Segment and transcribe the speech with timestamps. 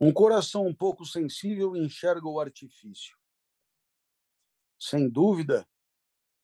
[0.00, 3.18] Um coração um pouco sensível enxerga o artifício.
[4.78, 5.68] Sem dúvida,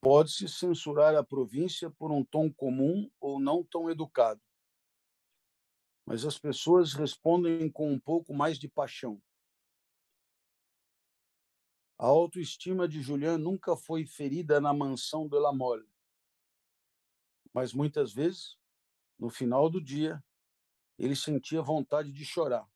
[0.01, 4.43] pode-se censurar a província por um tom comum ou não tão educado.
[6.05, 9.23] Mas as pessoas respondem com um pouco mais de paixão.
[11.97, 15.89] A autoestima de Julian nunca foi ferida na mansão de La Mole.
[17.53, 18.59] Mas muitas vezes,
[19.17, 20.21] no final do dia,
[20.99, 22.69] ele sentia vontade de chorar.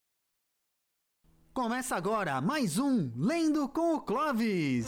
[1.58, 4.86] Começa agora mais um Lendo com o Clovis.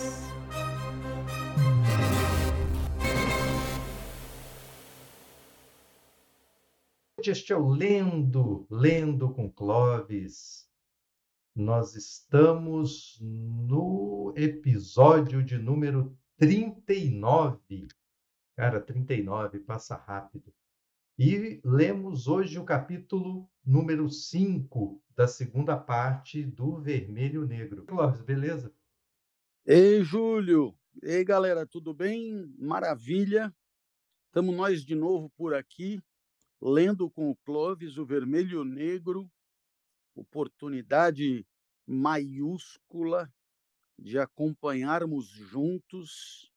[7.18, 10.70] Este é o Lendo, Lendo com Clovis.
[11.56, 17.88] Nós estamos no episódio de número 39.
[18.56, 20.54] Cara, 39, passa rápido.
[21.22, 27.84] E lemos hoje o capítulo número 5 da segunda parte do Vermelho Negro.
[27.84, 28.74] Clóvis, beleza?
[29.66, 30.74] Ei, Júlio!
[31.02, 32.50] Ei, galera, tudo bem?
[32.58, 33.54] Maravilha!
[34.28, 36.00] Estamos nós de novo por aqui,
[36.58, 39.30] lendo com o Clóvis o Vermelho Negro,
[40.14, 41.46] oportunidade
[41.86, 43.30] maiúscula
[43.98, 46.50] de acompanharmos juntos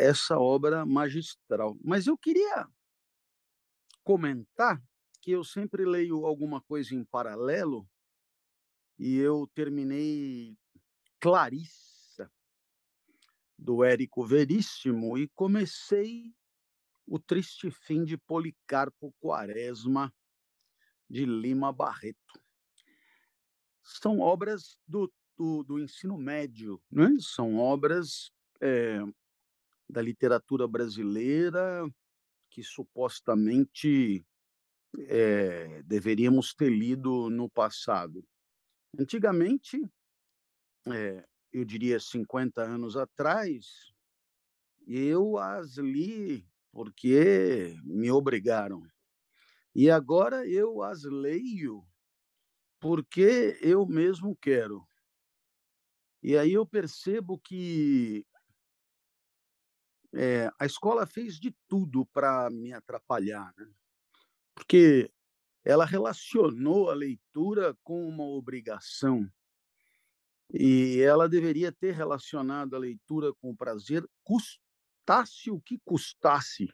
[0.00, 1.78] essa obra magistral.
[1.80, 2.66] Mas eu queria
[4.02, 4.82] comentar
[5.20, 7.88] que eu sempre leio alguma coisa em paralelo
[8.98, 10.56] e eu terminei
[11.20, 12.30] Clarissa,
[13.58, 16.34] do Érico Veríssimo, e comecei
[17.06, 20.12] O Triste Fim de Policarpo Quaresma,
[21.08, 22.40] de Lima Barreto.
[23.82, 27.08] São obras do, do, do ensino médio, né?
[27.20, 29.00] são obras é,
[29.88, 31.84] da literatura brasileira,
[32.52, 34.24] que supostamente
[35.08, 38.22] é, deveríamos ter lido no passado.
[38.98, 39.80] Antigamente,
[40.86, 43.90] é, eu diria 50 anos atrás,
[44.86, 48.82] eu as li porque me obrigaram.
[49.74, 51.82] E agora eu as leio
[52.78, 54.86] porque eu mesmo quero.
[56.22, 58.26] E aí eu percebo que
[60.14, 63.66] é, a escola fez de tudo para me atrapalhar, né?
[64.54, 65.10] porque
[65.64, 69.30] ela relacionou a leitura com uma obrigação.
[70.52, 76.68] E ela deveria ter relacionado a leitura com o prazer, custasse o que custasse.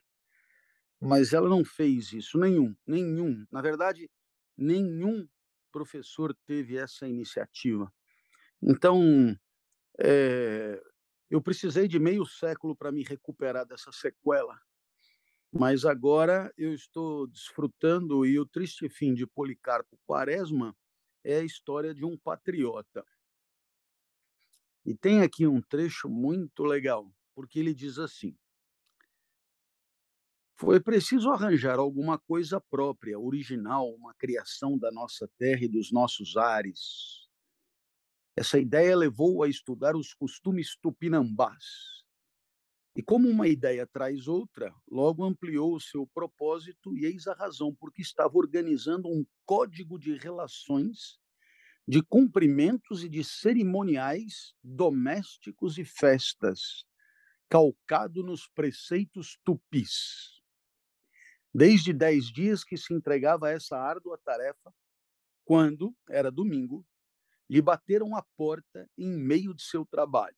[1.00, 3.46] Mas ela não fez isso, nenhum, nenhum.
[3.52, 4.10] Na verdade,
[4.56, 5.28] nenhum
[5.70, 7.92] professor teve essa iniciativa.
[8.60, 9.38] Então,
[10.00, 10.82] é,
[11.30, 14.58] eu precisei de meio século para me recuperar dessa sequela.
[15.52, 20.76] Mas agora eu estou desfrutando e o triste fim de Policarpo Quaresma
[21.24, 23.04] é a história de um patriota.
[24.84, 28.36] E tem aqui um trecho muito legal, porque ele diz assim:
[30.56, 36.36] Foi preciso arranjar alguma coisa própria, original, uma criação da nossa terra e dos nossos
[36.36, 37.27] ares,
[38.38, 41.64] essa ideia levou a estudar os costumes tupinambás.
[42.94, 47.74] E como uma ideia traz outra, logo ampliou o seu propósito e eis a razão
[47.74, 51.18] porque estava organizando um código de relações,
[51.86, 56.84] de cumprimentos e de cerimoniais domésticos e festas,
[57.48, 60.40] calcado nos preceitos tupis.
[61.52, 64.72] Desde dez dias que se entregava a essa árdua tarefa,
[65.44, 66.86] quando, era domingo,
[67.48, 70.36] lhe bateram a porta em meio de seu trabalho.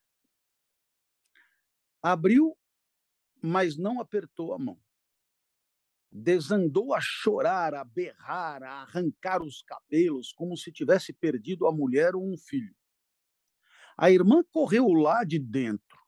[2.03, 2.57] Abriu,
[3.43, 4.81] mas não apertou a mão.
[6.13, 12.15] Desandou a chorar, a berrar, a arrancar os cabelos, como se tivesse perdido a mulher
[12.15, 12.75] ou um filho.
[13.97, 15.99] A irmã correu lá de dentro,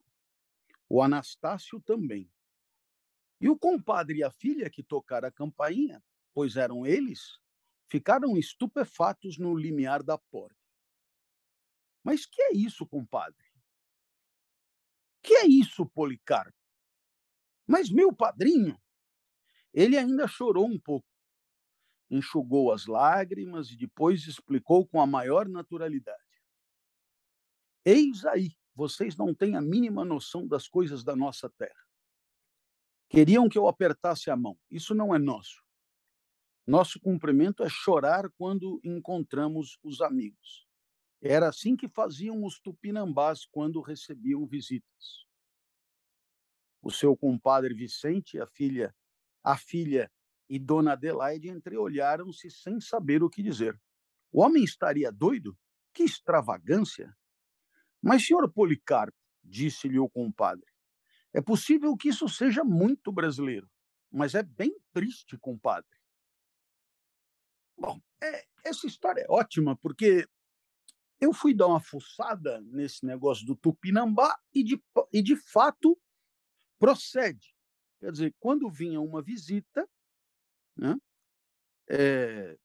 [0.89, 2.31] o Anastácio também.
[3.41, 6.03] E o compadre e a filha que tocaram a campainha,
[6.33, 7.39] pois eram eles,
[7.89, 10.62] ficaram estupefatos no limiar da porta.
[12.03, 13.45] Mas que é isso, compadre?
[15.23, 16.57] Que é isso, Policarpo?
[17.67, 18.81] Mas meu padrinho,
[19.73, 21.07] ele ainda chorou um pouco,
[22.11, 26.19] enxugou as lágrimas e depois explicou com a maior naturalidade.
[27.85, 31.87] Eis aí, vocês não têm a mínima noção das coisas da nossa terra.
[33.09, 34.59] Queriam que eu apertasse a mão.
[34.71, 35.63] Isso não é nosso.
[36.67, 40.67] Nosso cumprimento é chorar quando encontramos os amigos.
[41.23, 45.25] Era assim que faziam os tupinambás quando recebiam visitas.
[46.83, 48.93] O seu compadre Vicente, a filha,
[49.45, 50.11] a filha
[50.49, 53.81] e Dona Adelaide entreolharam-se sem saber o que dizer.
[54.33, 55.57] O homem estaria doido?
[55.95, 57.17] Que extravagância!
[58.03, 60.67] Mas, senhor Policarpo, disse-lhe o compadre,
[61.33, 63.71] é possível que isso seja muito brasileiro,
[64.11, 65.89] mas é bem triste, compadre.
[67.79, 70.27] Bom, é, essa história é ótima, porque
[71.23, 74.83] eu fui dar uma fuçada nesse negócio do Tupinambá e, de,
[75.13, 75.97] e de fato,
[76.81, 77.55] procede.
[78.01, 79.89] Quer dizer, quando vinha uma visita,
[80.77, 80.97] né,
[81.89, 82.59] é,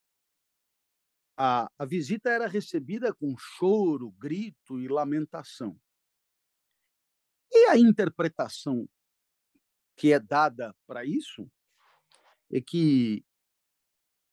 [1.38, 5.80] a, a visita era recebida com choro, grito e lamentação.
[7.52, 8.90] E a interpretação
[9.96, 11.48] que é dada para isso
[12.52, 13.24] é que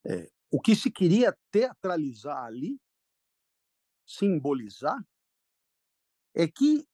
[0.03, 2.79] é, o que se queria teatralizar ali,
[4.05, 4.97] simbolizar,
[6.33, 6.87] é que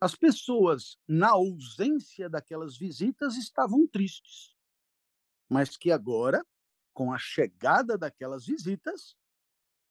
[0.00, 4.56] as pessoas, na ausência daquelas visitas, estavam tristes,
[5.48, 6.44] mas que agora,
[6.94, 9.14] com a chegada daquelas visitas,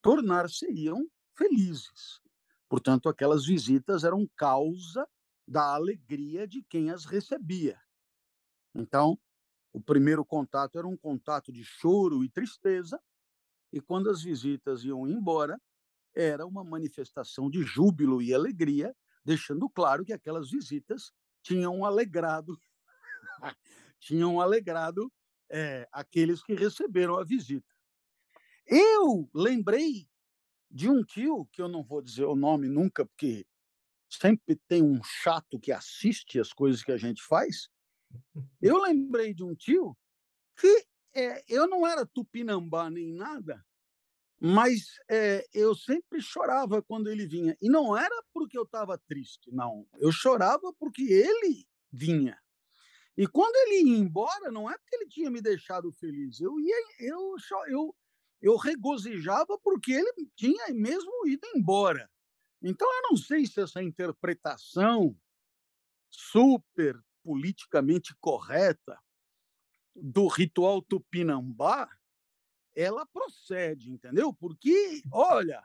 [0.01, 1.07] tornar-se-iam
[1.37, 2.21] felizes.
[2.67, 5.07] Portanto, aquelas visitas eram causa
[5.47, 7.79] da alegria de quem as recebia.
[8.73, 9.19] Então,
[9.71, 13.01] o primeiro contato era um contato de choro e tristeza,
[13.71, 15.59] e quando as visitas iam embora,
[16.15, 21.11] era uma manifestação de júbilo e alegria, deixando claro que aquelas visitas
[21.41, 22.59] tinham alegrado
[23.99, 25.11] tinham alegrado
[25.49, 27.73] é, aqueles que receberam a visita.
[28.65, 30.07] Eu lembrei
[30.69, 33.45] de um tio, que eu não vou dizer o nome nunca, porque
[34.09, 37.69] sempre tem um chato que assiste as coisas que a gente faz.
[38.61, 39.95] Eu lembrei de um tio
[40.59, 43.65] que é, eu não era tupinambá nem nada,
[44.39, 47.57] mas é, eu sempre chorava quando ele vinha.
[47.61, 49.85] E não era porque eu estava triste, não.
[49.97, 52.39] Eu chorava porque ele vinha.
[53.17, 56.39] E quando ele ia embora, não é porque ele tinha me deixado feliz.
[56.39, 57.35] Eu ia, eu,
[57.67, 57.95] eu,
[58.41, 62.09] eu regozijava porque ele tinha mesmo ido embora.
[62.61, 65.17] Então, eu não sei se essa interpretação
[66.09, 68.97] super politicamente correta
[69.93, 71.89] do ritual tupinambá,
[72.81, 74.33] ela procede, entendeu?
[74.33, 75.61] Porque, olha,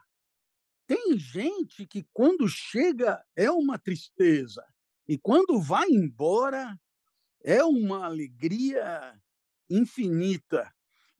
[0.85, 4.65] tem gente que quando chega é uma tristeza
[5.07, 6.77] e quando vai embora
[7.41, 9.17] é uma alegria
[9.69, 10.69] infinita.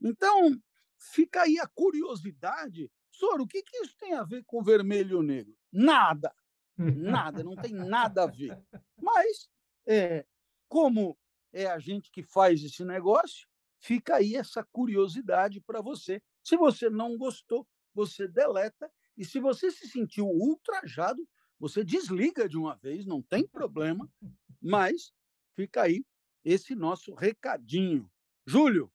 [0.01, 0.62] Então,
[0.97, 2.92] fica aí a curiosidade.
[3.09, 5.56] Soro, o que, que isso tem a ver com vermelho e negro?
[5.71, 6.36] Nada.
[6.77, 8.62] Nada, não tem nada a ver.
[9.01, 9.50] Mas,
[9.88, 10.25] é,
[10.68, 11.18] como
[11.53, 13.47] é a gente que faz esse negócio,
[13.86, 16.20] fica aí essa curiosidade para você.
[16.44, 18.92] Se você não gostou, você deleta.
[19.16, 21.26] E se você se sentiu ultrajado,
[21.60, 24.10] você desliga de uma vez, não tem problema.
[24.60, 25.14] Mas
[25.56, 26.04] fica aí
[26.44, 28.10] esse nosso recadinho.
[28.46, 28.92] Júlio,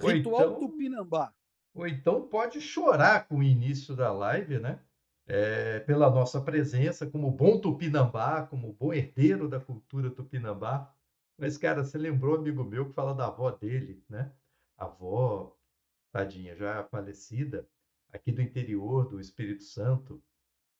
[0.00, 1.32] ritual então, Tupinambá.
[1.72, 4.80] Ou então pode chorar com o início da live, né?
[5.24, 10.92] É, pela nossa presença como bom tupinambá, como bom herdeiro da cultura tupinambá.
[11.36, 14.32] Mas, cara, você lembrou, amigo meu, que fala da avó dele, né?
[14.76, 15.56] A avó,
[16.12, 17.68] tadinha, já falecida,
[18.10, 20.22] aqui do interior do Espírito Santo.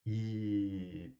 [0.07, 1.15] E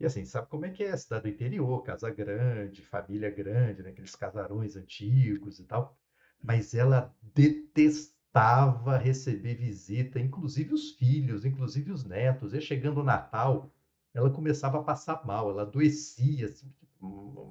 [0.00, 0.96] e assim, sabe como é que é?
[0.96, 3.90] Cidade do interior, casa grande, família grande, né?
[3.90, 5.98] aqueles casarões antigos e tal.
[6.42, 12.54] Mas ela detestava receber visita, inclusive os filhos, inclusive os netos.
[12.54, 13.72] E chegando o Natal,
[14.14, 16.72] ela começava a passar mal, ela adoecia, assim,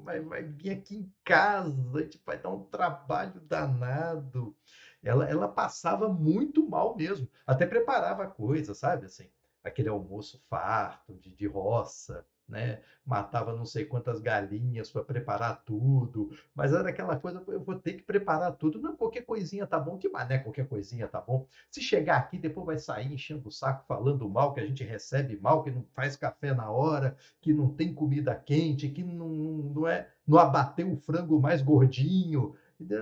[0.03, 4.55] vai, vai vir aqui em casa, tipo, vai dar um trabalho danado.
[5.03, 9.29] Ela, ela passava muito mal mesmo, até preparava coisa, sabe, assim,
[9.63, 12.81] aquele almoço farto de, de roça, né?
[13.05, 17.93] Matava não sei quantas galinhas para preparar tudo, mas era aquela coisa, eu vou ter
[17.93, 18.79] que preparar tudo.
[18.79, 21.47] Não, qualquer coisinha tá bom, que mané, qualquer coisinha tá bom.
[21.69, 25.37] Se chegar aqui, depois vai sair enchendo o saco, falando mal, que a gente recebe
[25.39, 29.87] mal, que não faz café na hora, que não tem comida quente, que não, não
[29.87, 32.55] é, não abateu o frango mais gordinho.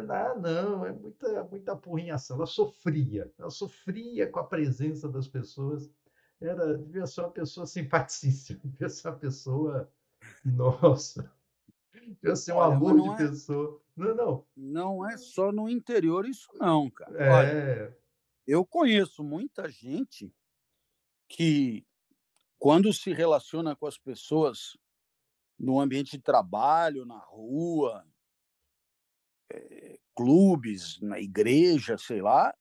[0.09, 2.37] Ah, não, é muita, muita porrinhação.
[2.37, 5.89] Ela sofria, ela sofria com a presença das pessoas
[6.41, 9.91] era, devia ser uma pessoa simpaticíssima, devia ser uma pessoa,
[10.43, 11.31] nossa,
[11.93, 13.81] devia ser um Olha, amor de é, pessoa.
[13.95, 14.47] Não, não.
[14.55, 17.17] Não é só no interior isso não, cara.
[17.17, 17.29] É...
[17.29, 17.97] Olha,
[18.45, 20.33] eu conheço muita gente
[21.27, 21.85] que,
[22.59, 24.77] quando se relaciona com as pessoas
[25.57, 28.05] no ambiente de trabalho, na rua,
[29.51, 32.53] é, clubes, na igreja, sei lá,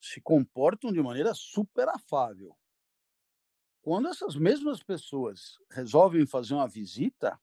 [0.00, 2.56] se comportam de maneira super afável.
[3.82, 7.40] Quando essas mesmas pessoas resolvem fazer uma visita,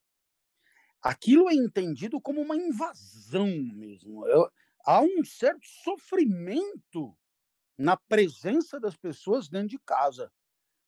[1.02, 4.28] aquilo é entendido como uma invasão mesmo.
[4.28, 4.52] Eu,
[4.86, 7.18] há um certo sofrimento
[7.78, 10.32] na presença das pessoas dentro de casa.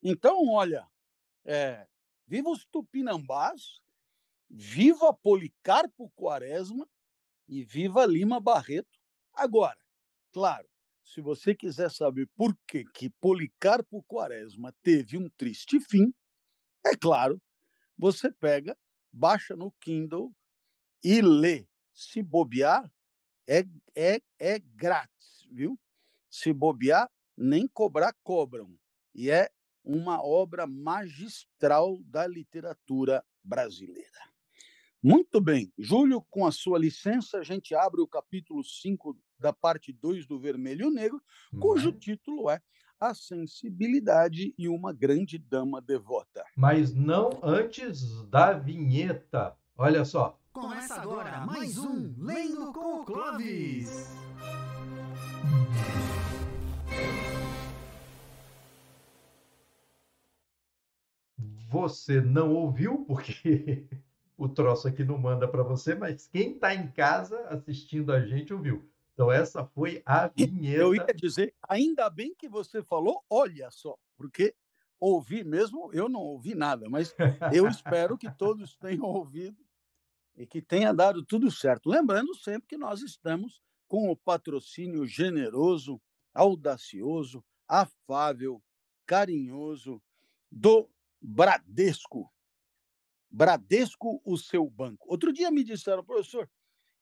[0.04, 0.88] Então, olha,
[1.44, 1.88] é,
[2.28, 3.82] viva os tupinambás,
[4.50, 6.88] viva Policarpo Quaresma
[7.48, 9.00] e viva Lima Barreto.
[9.34, 9.80] Agora,
[10.32, 10.69] claro,
[11.10, 16.14] se você quiser saber por que, que Policarpo Quaresma teve um triste fim,
[16.86, 17.42] é claro,
[17.98, 18.78] você pega,
[19.12, 20.32] baixa no Kindle
[21.04, 21.68] e lê.
[21.92, 22.90] Se bobear,
[23.48, 25.80] é, é, é grátis, viu?
[26.30, 28.78] Se bobear, nem cobrar cobram.
[29.16, 29.50] E é
[29.84, 34.30] uma obra magistral da literatura brasileira.
[35.02, 39.94] Muito bem, Júlio, com a sua licença, a gente abre o capítulo 5 da parte
[39.94, 41.22] 2 do Vermelho e Negro,
[41.60, 41.98] cujo uhum.
[41.98, 42.62] título é
[43.00, 46.44] A Sensibilidade e uma Grande Dama Devota.
[46.56, 49.56] Mas não antes da vinheta.
[49.78, 50.38] Olha só.
[50.52, 54.10] Começa agora mais um Lendo com o Clovis.
[61.70, 63.88] Você não ouviu, porque
[64.36, 68.52] o troço aqui não manda para você, mas quem está em casa assistindo a gente
[68.52, 68.90] ouviu.
[69.20, 70.82] Então, essa foi a vinheta.
[70.82, 74.56] Eu ia dizer, ainda bem que você falou, olha só, porque
[74.98, 77.14] ouvi mesmo, eu não ouvi nada, mas
[77.54, 79.62] eu espero que todos tenham ouvido
[80.38, 81.90] e que tenha dado tudo certo.
[81.90, 86.02] Lembrando sempre que nós estamos com o patrocínio generoso,
[86.34, 88.64] audacioso, afável,
[89.06, 90.02] carinhoso
[90.50, 92.32] do Bradesco.
[93.30, 95.06] Bradesco, o seu banco.
[95.10, 96.50] Outro dia me disseram, professor,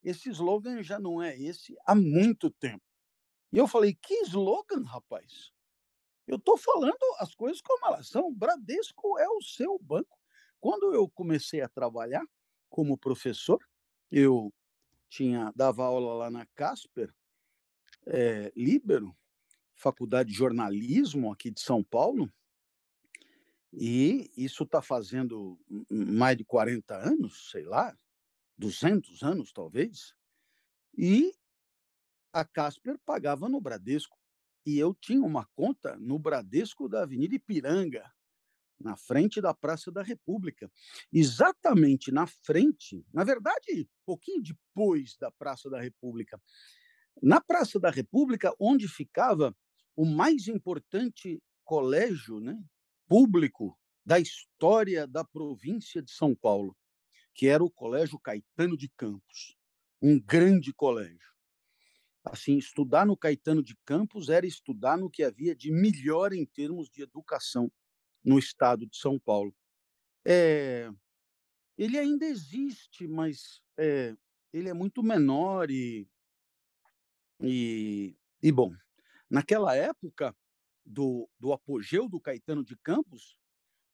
[0.07, 2.83] esse slogan já não é esse há muito tempo.
[3.51, 5.51] E eu falei, que slogan, rapaz?
[6.25, 8.33] Eu estou falando as coisas como elas são.
[8.33, 10.17] Bradesco é o seu banco.
[10.59, 12.23] Quando eu comecei a trabalhar
[12.69, 13.59] como professor,
[14.09, 14.53] eu
[15.09, 17.13] tinha dava aula lá na Casper,
[18.05, 19.15] é, Líbero,
[19.75, 22.31] Faculdade de Jornalismo aqui de São Paulo,
[23.71, 25.59] e isso está fazendo
[25.89, 27.95] mais de 40 anos, sei lá,
[28.57, 30.13] 200 anos talvez,
[30.97, 31.31] e
[32.33, 34.17] a Casper pagava no Bradesco.
[34.65, 38.03] E eu tinha uma conta no Bradesco da Avenida Ipiranga,
[38.79, 40.71] na frente da Praça da República.
[41.11, 46.41] Exatamente na frente, na verdade, pouquinho depois da Praça da República.
[47.21, 49.55] Na Praça da República, onde ficava
[49.95, 52.61] o mais importante colégio né,
[53.07, 56.75] público da história da província de São Paulo,
[57.37, 59.55] que era o Colégio Caetano de Campos,
[60.01, 61.31] um grande colégio.
[62.23, 66.89] Assim, estudar no Caetano de Campos era estudar no que havia de melhor em termos
[66.89, 67.71] de educação
[68.25, 69.55] no estado de São Paulo.
[70.25, 70.89] É,
[71.77, 74.17] ele ainda existe, mas é,
[74.51, 76.09] ele é muito menor e,
[77.39, 78.75] e, e bom.
[79.29, 80.35] Naquela época,
[80.83, 83.37] do, do apogeu do Caetano de Campos,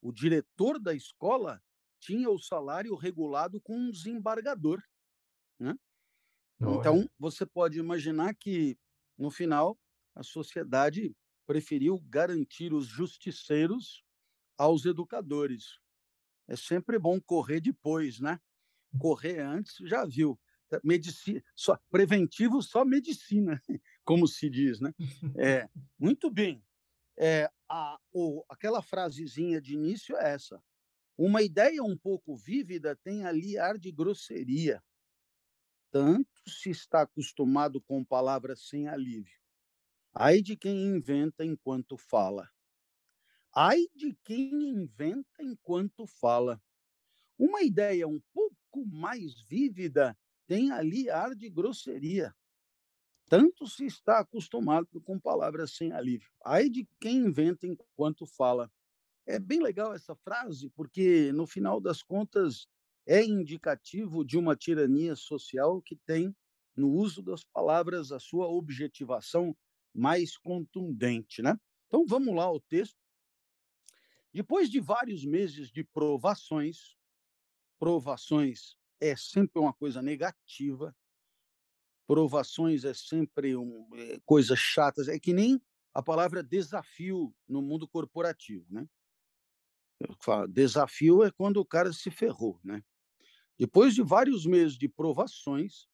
[0.01, 1.61] o diretor da escola
[2.03, 4.83] tinha o salário regulado com um desembargador.
[5.57, 5.73] Né?
[6.59, 8.77] Então, você pode imaginar que,
[9.17, 9.79] no final,
[10.13, 14.03] a sociedade preferiu garantir os justiceiros
[14.57, 15.79] aos educadores.
[16.47, 18.39] É sempre bom correr depois, né?
[18.99, 20.39] Correr antes, já viu.
[20.83, 23.61] Medicina, só preventivo, só medicina,
[24.03, 24.93] como se diz, né?
[25.37, 25.69] É,
[25.99, 26.63] muito bem.
[27.17, 30.61] É, a, o, aquela frasezinha de início é essa.
[31.17, 34.83] Uma ideia um pouco vívida tem ali ar de grosseria.
[35.91, 39.39] Tanto se está acostumado com palavras sem alívio.
[40.11, 42.49] Ai de quem inventa enquanto fala.
[43.55, 46.59] Ai de quem inventa enquanto fala.
[47.37, 50.17] Uma ideia um pouco mais vívida
[50.47, 52.33] tem ali ar de grosseria.
[53.29, 56.31] Tanto se está acostumado com palavras sem alívio.
[56.43, 58.71] Ai de quem inventa enquanto fala.
[59.25, 62.67] É bem legal essa frase, porque, no final das contas,
[63.05, 66.35] é indicativo de uma tirania social que tem,
[66.75, 69.55] no uso das palavras, a sua objetivação
[69.93, 71.41] mais contundente.
[71.41, 71.57] Né?
[71.87, 72.97] Então, vamos lá ao texto.
[74.33, 76.97] Depois de vários meses de provações,
[77.79, 80.95] provações é sempre uma coisa negativa,
[82.07, 85.61] provações é sempre um, é, coisas chatas, é que nem
[85.93, 88.87] a palavra desafio no mundo corporativo, né?
[90.19, 92.83] Falo, desafio é quando o cara se ferrou, né?
[93.57, 95.87] Depois de vários meses de provações,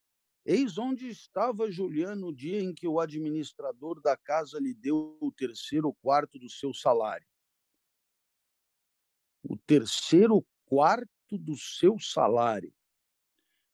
[0.46, 5.32] eis onde estava Juliano no dia em que o administrador da casa lhe deu o
[5.32, 7.28] terceiro quarto do seu salário
[9.44, 12.74] o terceiro quarto do seu salário.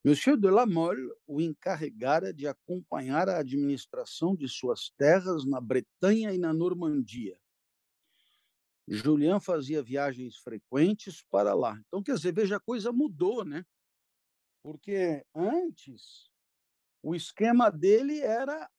[0.03, 6.31] Monsieur de la Mole o encarregara de acompanhar a administração de suas terras na Bretanha
[6.31, 7.37] e na Normandia.
[8.87, 11.79] Julian fazia viagens frequentes para lá.
[11.87, 13.65] Então, quer dizer, veja, a coisa mudou, né?
[14.63, 16.29] Porque antes
[17.01, 18.69] o esquema dele era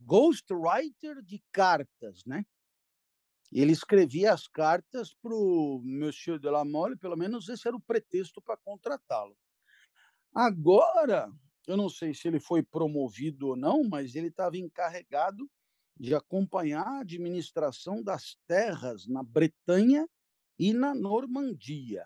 [0.00, 2.44] ghostwriter de cartas, né?
[3.52, 7.80] Ele escrevia as cartas para o Monsieur de la Mole, pelo menos esse era o
[7.80, 9.36] pretexto para contratá-lo.
[10.34, 11.30] Agora,
[11.66, 15.48] eu não sei se ele foi promovido ou não, mas ele estava encarregado
[15.98, 20.08] de acompanhar a administração das terras na Bretanha
[20.58, 22.04] e na Normandia.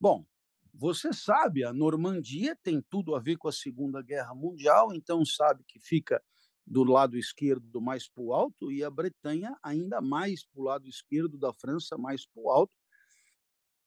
[0.00, 0.24] Bom,
[0.72, 5.64] você sabe, a Normandia tem tudo a ver com a Segunda Guerra Mundial, então sabe
[5.66, 6.22] que fica
[6.66, 10.88] do lado esquerdo mais para o alto e a Bretanha ainda mais para o lado
[10.88, 12.72] esquerdo da França, mais para o alto.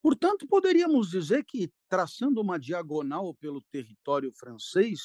[0.01, 4.99] Portanto, poderíamos dizer que, traçando uma diagonal pelo território francês,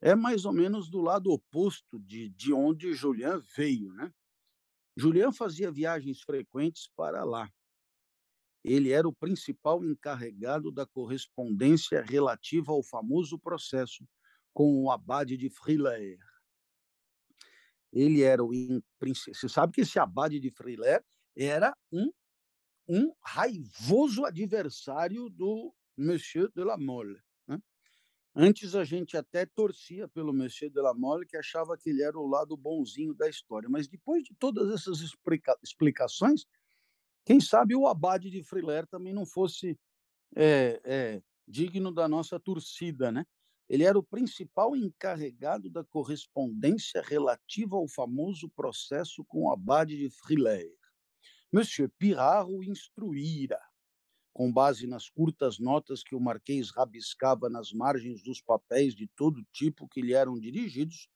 [0.00, 3.92] é mais ou menos do lado oposto de, de onde Julian veio.
[3.92, 4.12] Né?
[4.96, 7.50] Julian fazia viagens frequentes para lá.
[8.62, 14.06] Ele era o principal encarregado da correspondência relativa ao famoso processo
[14.52, 16.18] com o abade de Frilair.
[17.92, 18.50] Ele era o.
[19.00, 21.04] Você sabe que esse abade de Frilair
[21.34, 22.10] era um
[22.90, 27.22] um raivoso adversário do Monsieur de la Mole.
[28.34, 32.18] Antes a gente até torcia pelo Monsieur de la Mole, que achava que ele era
[32.18, 36.46] o lado bonzinho da história, mas depois de todas essas explica explicações,
[37.24, 39.78] quem sabe o Abade de Frilair também não fosse
[40.36, 43.26] é, é, digno da nossa torcida, né?
[43.68, 50.10] Ele era o principal encarregado da correspondência relativa ao famoso processo com o Abade de
[50.10, 50.74] Frilair.
[51.52, 53.60] Monsieur Pirard o instruíra,
[54.32, 59.44] com base nas curtas notas que o marquês rabiscava nas margens dos papéis de todo
[59.52, 61.08] tipo que lhe eram dirigidos,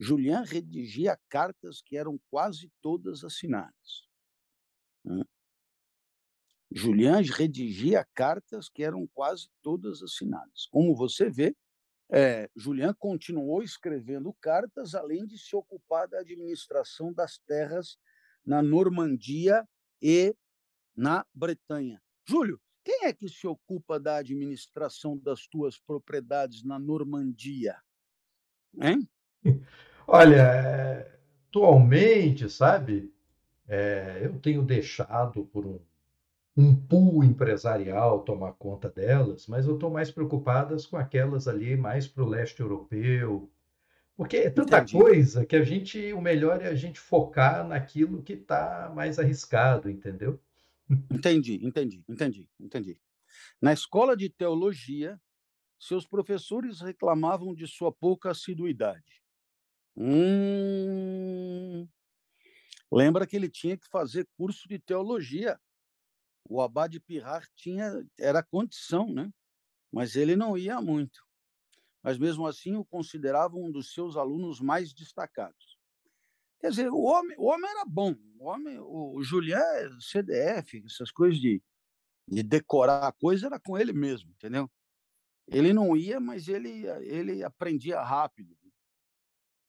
[0.00, 4.08] Julian redigia cartas que eram quase todas assinadas.
[6.70, 10.66] Julian redigia cartas que eram quase todas assinadas.
[10.70, 11.56] Como você vê,
[12.10, 17.98] é, Julian continuou escrevendo cartas, além de se ocupar da administração das terras
[18.44, 19.66] na Normandia
[20.00, 20.34] e
[20.96, 22.00] na Bretanha.
[22.28, 27.74] Júlio, quem é que se ocupa da administração das tuas propriedades na Normandia?
[28.78, 29.08] Hein?
[30.06, 31.10] Olha,
[31.48, 33.14] atualmente, sabe,
[33.66, 35.80] é, eu tenho deixado por um,
[36.54, 42.06] um pool empresarial tomar conta delas, mas eu estou mais preocupadas com aquelas ali mais
[42.06, 43.50] para o leste europeu,
[44.14, 44.98] porque é tanta Entendi.
[44.98, 49.88] coisa que a gente, o melhor é a gente focar naquilo que está mais arriscado,
[49.88, 50.38] entendeu?
[51.10, 53.00] Entendi, entendi, entendi, entendi.
[53.60, 55.20] Na escola de teologia,
[55.78, 59.22] seus professores reclamavam de sua pouca assiduidade.
[59.96, 61.86] Hum...
[62.90, 65.60] Lembra que ele tinha que fazer curso de teologia.
[66.48, 69.30] O Abade Pirrar tinha era condição, né?
[69.92, 71.28] Mas ele não ia muito
[72.02, 75.77] mas mesmo assim o consideravam um dos seus alunos mais destacados.
[76.60, 79.60] Quer dizer, o homem, o homem era bom, o homem, o Julian,
[80.00, 81.62] CDF, essas coisas de,
[82.26, 84.70] de decorar a coisa era com ele mesmo, entendeu?
[85.46, 88.56] Ele não ia, mas ele, ele aprendia rápido.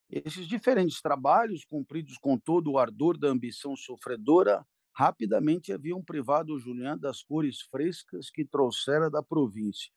[0.10, 6.60] Esses diferentes trabalhos, cumpridos com todo o ardor da ambição sofredora, rapidamente haviam privado o
[6.60, 9.91] Julian das cores frescas que trouxera da província.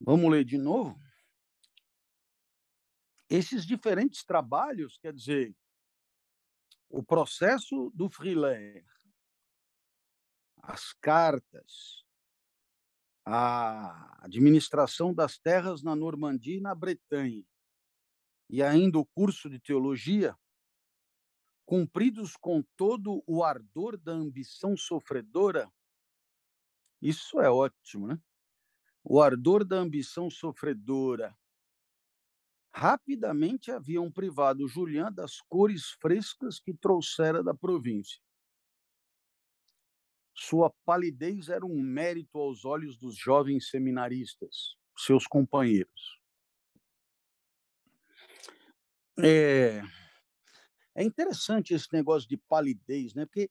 [0.00, 1.00] Vamos ler de novo?
[3.28, 5.54] Esses diferentes trabalhos, quer dizer,
[6.88, 8.84] o processo do Frilair,
[10.62, 12.04] as cartas,
[13.24, 17.44] a administração das terras na Normandia e na Bretanha,
[18.48, 20.34] e ainda o curso de teologia,
[21.66, 25.70] cumpridos com todo o ardor da ambição sofredora,
[27.02, 28.18] isso é ótimo, né?
[29.04, 31.37] o ardor da ambição sofredora.
[32.80, 38.22] Rapidamente haviam privado Julian das cores frescas que trouxera da província.
[40.32, 46.20] Sua palidez era um mérito aos olhos dos jovens seminaristas, seus companheiros.
[49.18, 49.82] É,
[50.94, 53.26] é interessante esse negócio de palidez, né?
[53.26, 53.50] Porque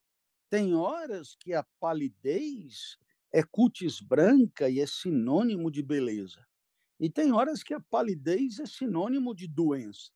[0.49, 2.97] tem horas que a palidez
[3.33, 6.47] é cutis branca e é sinônimo de beleza.
[6.99, 10.12] E tem horas que a palidez é sinônimo de doença.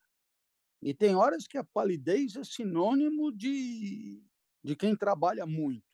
[0.81, 4.23] E tem horas que a palidez é sinônimo de,
[4.63, 5.85] de quem trabalha muito.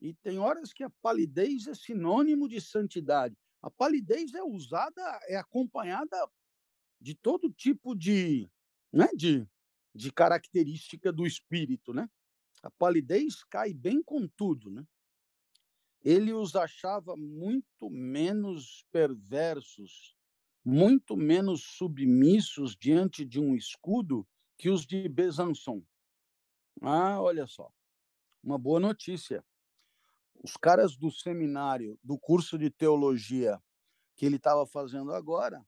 [0.00, 3.36] E tem horas que a palidez é sinônimo de santidade.
[3.62, 6.16] A palidez é usada, é acompanhada
[7.00, 8.50] de todo tipo de,
[8.92, 9.48] né, de,
[9.94, 12.08] de característica do espírito, né?
[12.62, 14.84] A palidez cai bem com tudo, né?
[16.06, 20.16] Ele os achava muito menos perversos,
[20.64, 24.24] muito menos submissos diante de um escudo
[24.56, 25.82] que os de Besançon.
[26.80, 27.72] Ah, olha só,
[28.40, 29.44] uma boa notícia.
[30.44, 33.60] Os caras do seminário, do curso de teologia
[34.14, 35.66] que ele estava fazendo agora,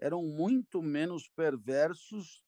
[0.00, 2.44] eram muito menos perversos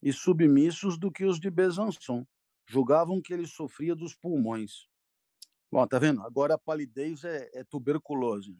[0.00, 2.24] e submissos do que os de Besançon.
[2.68, 4.87] Julgavam que ele sofria dos pulmões.
[5.70, 6.22] Bom, tá vendo?
[6.22, 8.58] Agora a palidez é, é tuberculose.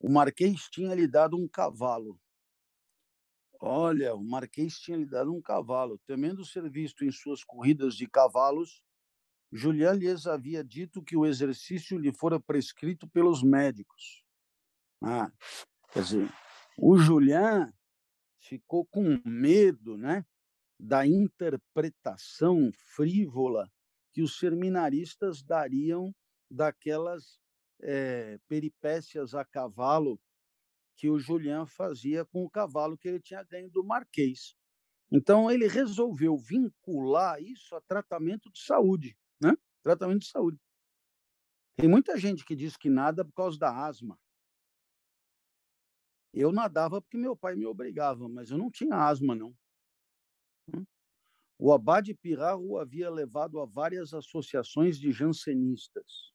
[0.00, 2.18] O Marquês tinha lhe dado um cavalo.
[3.60, 5.98] Olha, o Marquês tinha lhe dado um cavalo.
[6.06, 8.82] Temendo ser visto em suas corridas de cavalos,
[9.52, 14.24] Julian lhes havia dito que o exercício lhe fora prescrito pelos médicos.
[15.02, 15.30] Ah,
[15.92, 16.32] quer dizer,
[16.78, 17.72] o Julian
[18.40, 20.24] ficou com medo, né,
[20.78, 23.70] da interpretação frívola
[24.14, 26.14] que os seminaristas dariam
[26.48, 27.40] daquelas
[27.82, 30.20] é, peripécias a cavalo
[30.96, 34.54] que o Julian fazia com o cavalo que ele tinha ganho do Marquês.
[35.10, 39.56] Então ele resolveu vincular isso a tratamento de saúde, né?
[39.82, 40.60] Tratamento de saúde.
[41.76, 44.16] Tem muita gente que diz que nada por causa da asma.
[46.32, 49.56] Eu nadava porque meu pai me obrigava, mas eu não tinha asma, não.
[51.66, 56.30] O Abade Pirá o havia levado a várias associações de jansenistas.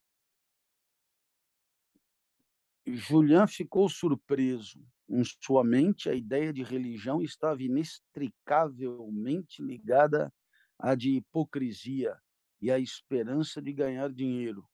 [2.88, 4.84] Julian ficou surpreso.
[5.08, 10.34] Em sua mente, a ideia de religião estava inextricavelmente ligada
[10.80, 12.20] à de hipocrisia
[12.60, 14.68] e à esperança de ganhar dinheiro.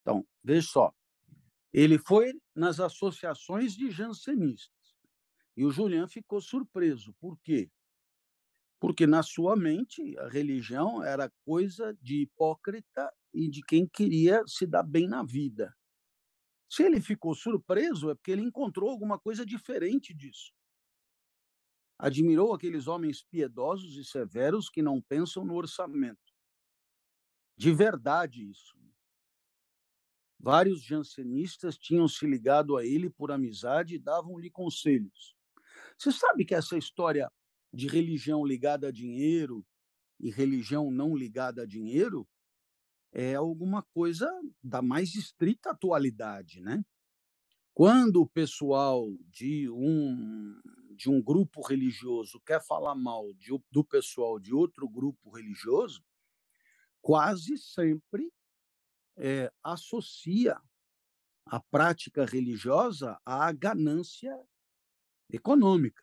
[0.00, 0.92] Então, veja só.
[1.72, 4.77] Ele foi nas associações de jansenistas.
[5.58, 7.12] E o Julian ficou surpreso.
[7.14, 7.68] Por quê?
[8.78, 14.64] Porque na sua mente a religião era coisa de hipócrita e de quem queria se
[14.64, 15.76] dar bem na vida.
[16.70, 20.52] Se ele ficou surpreso, é porque ele encontrou alguma coisa diferente disso.
[21.98, 26.32] Admirou aqueles homens piedosos e severos que não pensam no orçamento.
[27.56, 28.78] De verdade, isso.
[30.38, 35.36] Vários jansenistas tinham se ligado a ele por amizade e davam-lhe conselhos.
[35.98, 37.30] Você sabe que essa história
[37.72, 39.66] de religião ligada a dinheiro
[40.20, 42.26] e religião não ligada a dinheiro
[43.12, 44.28] é alguma coisa
[44.62, 46.84] da mais estrita atualidade, né?
[47.74, 50.60] Quando o pessoal de um
[50.94, 56.04] de um grupo religioso quer falar mal de, do pessoal de outro grupo religioso,
[57.00, 58.32] quase sempre
[59.16, 60.60] é, associa
[61.46, 64.36] a prática religiosa à ganância
[65.30, 66.02] econômica.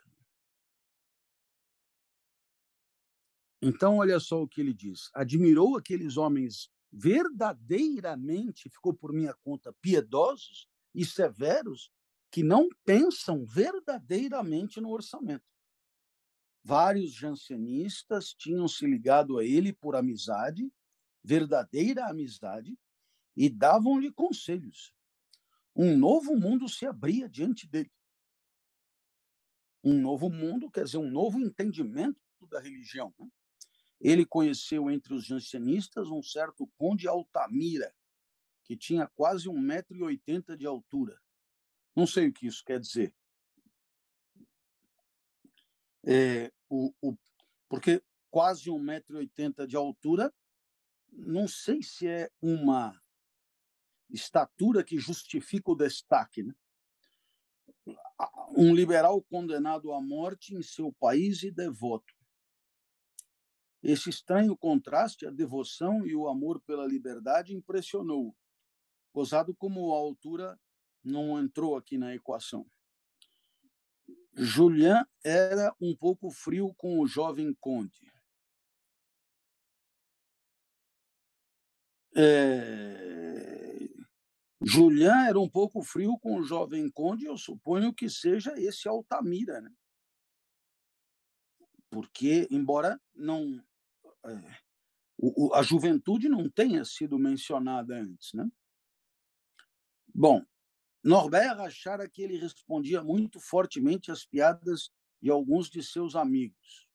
[3.62, 9.74] Então, olha só o que ele diz: admirou aqueles homens verdadeiramente, ficou por minha conta,
[9.82, 11.92] piedosos e severos,
[12.32, 15.46] que não pensam verdadeiramente no orçamento.
[16.64, 20.72] Vários jansenistas tinham se ligado a ele por amizade,
[21.24, 22.78] verdadeira amizade,
[23.36, 24.94] e davam-lhe conselhos.
[25.76, 27.92] Um novo mundo se abria diante dele.
[29.86, 32.20] Um novo mundo, quer dizer, um novo entendimento
[32.50, 33.14] da religião.
[33.20, 33.30] Né?
[34.02, 37.96] Ele conheceu entre os jansenistas um certo conde Altamira,
[38.64, 41.22] que tinha quase 1,80m de altura.
[41.96, 43.14] Não sei o que isso quer dizer.
[46.04, 47.16] É, o, o,
[47.70, 50.34] porque quase 1,80m de altura,
[51.12, 53.00] não sei se é uma
[54.10, 56.44] estatura que justifica o destaque.
[56.44, 56.54] Né?
[58.56, 62.14] Um liberal condenado à morte em seu país e devoto.
[63.84, 68.36] Esse estranho contraste, a devoção e o amor pela liberdade impressionou.
[69.14, 70.60] Gozado como a altura
[71.04, 72.66] não entrou aqui na equação.
[74.34, 78.12] Julian era um pouco frio com o jovem conde.
[82.16, 82.85] É...
[84.68, 89.62] Julian era um pouco frio com o jovem conde, eu suponho que seja esse Altamira,
[89.62, 89.72] né?
[91.92, 93.64] Porque, embora não
[94.26, 94.58] é,
[95.18, 98.50] o, a juventude não tenha sido mencionada antes, né?
[100.14, 100.44] Bom,
[101.04, 104.90] Norbert achara que ele respondia muito fortemente às piadas
[105.22, 106.90] de alguns de seus amigos.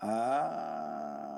[0.00, 1.29] Ah,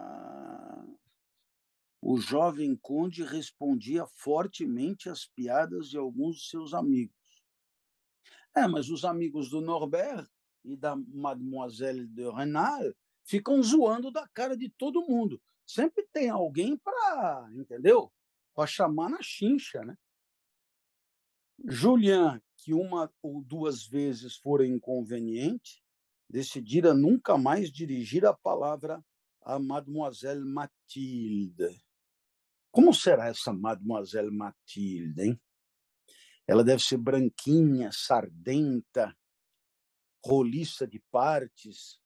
[2.12, 7.16] o jovem conde respondia fortemente às piadas de alguns de seus amigos.
[8.54, 10.28] É, mas os amigos do Norbert
[10.62, 12.82] e da Mademoiselle de Renal
[13.24, 15.40] ficam zoando da cara de todo mundo.
[15.66, 18.12] Sempre tem alguém para, entendeu?
[18.54, 19.96] Para chamar na chincha, né?
[21.64, 25.82] Julian, que uma ou duas vezes fora inconveniente,
[26.28, 29.02] decidira nunca mais dirigir a palavra
[29.40, 31.82] a Mademoiselle Mathilde.
[32.72, 35.40] Como será essa Mademoiselle Mathilde, hein?
[36.46, 39.14] Ela deve ser branquinha, sardenta,
[40.24, 42.00] roliça de partes.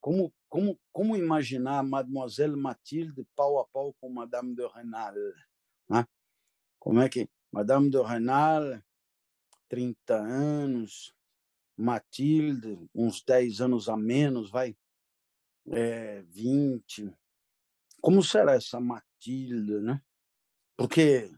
[0.00, 5.14] Como, como, como imaginar Mademoiselle Mathilde pau a pau com Madame de Renal?
[5.88, 6.06] Né?
[6.80, 8.82] Como é que Madame de Renal,
[9.68, 11.14] 30 anos,
[11.76, 14.76] Mathilde, uns 10 anos a menos, vai,
[15.70, 17.14] é, 20.
[18.00, 18.80] Como será essa
[19.22, 20.02] Matilda, né?
[20.76, 21.30] Porque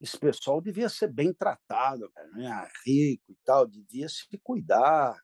[0.00, 2.68] esse pessoal devia ser bem tratado, né?
[2.84, 5.20] rico e tal, devia se cuidar,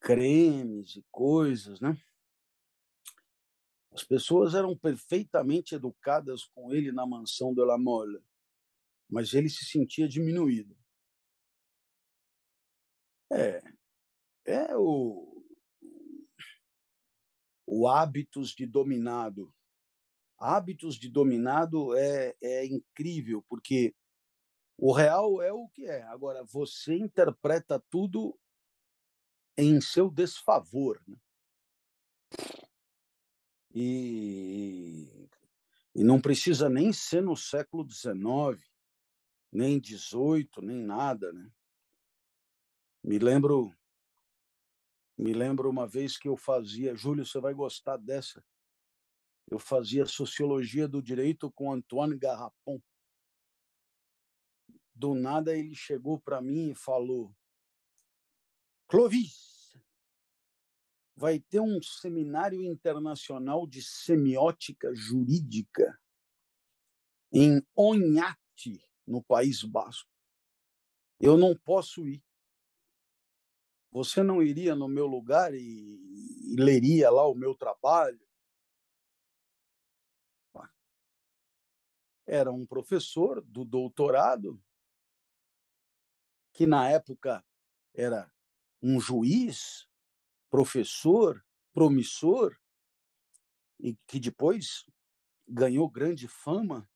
[0.00, 1.96] cremes e coisas, né?
[3.90, 8.22] As pessoas eram perfeitamente educadas com ele na mansão de La Mole,
[9.08, 10.76] mas ele se sentia diminuído.
[13.30, 13.62] É,
[14.46, 15.44] é o,
[17.66, 19.52] o hábitos de dominado
[20.38, 23.94] hábitos de dominado é, é incrível, porque
[24.76, 26.02] o real é o que é.
[26.04, 28.38] Agora, você interpreta tudo
[29.56, 31.02] em seu desfavor.
[31.06, 31.16] Né?
[33.74, 35.28] E,
[35.94, 38.64] e não precisa nem ser no século XIX,
[39.52, 41.32] nem XVIII, nem nada.
[41.32, 41.50] Né?
[43.02, 43.74] Me lembro
[45.16, 48.40] me lembro uma vez que eu fazia, Júlio, você vai gostar dessa
[49.50, 52.80] eu fazia sociologia do direito com Antoine Garrapon.
[54.94, 57.34] Do nada ele chegou para mim e falou:
[58.88, 59.74] Clovis,
[61.16, 65.98] vai ter um seminário internacional de semiótica jurídica
[67.32, 70.10] em Onhate, no País Basco.
[71.18, 72.22] Eu não posso ir.
[73.90, 78.27] Você não iria no meu lugar e, e leria lá o meu trabalho?
[82.28, 84.62] Era um professor do doutorado,
[86.52, 87.42] que na época
[87.94, 88.30] era
[88.82, 89.88] um juiz,
[90.50, 92.54] professor, promissor,
[93.80, 94.84] e que depois
[95.48, 96.86] ganhou grande fama.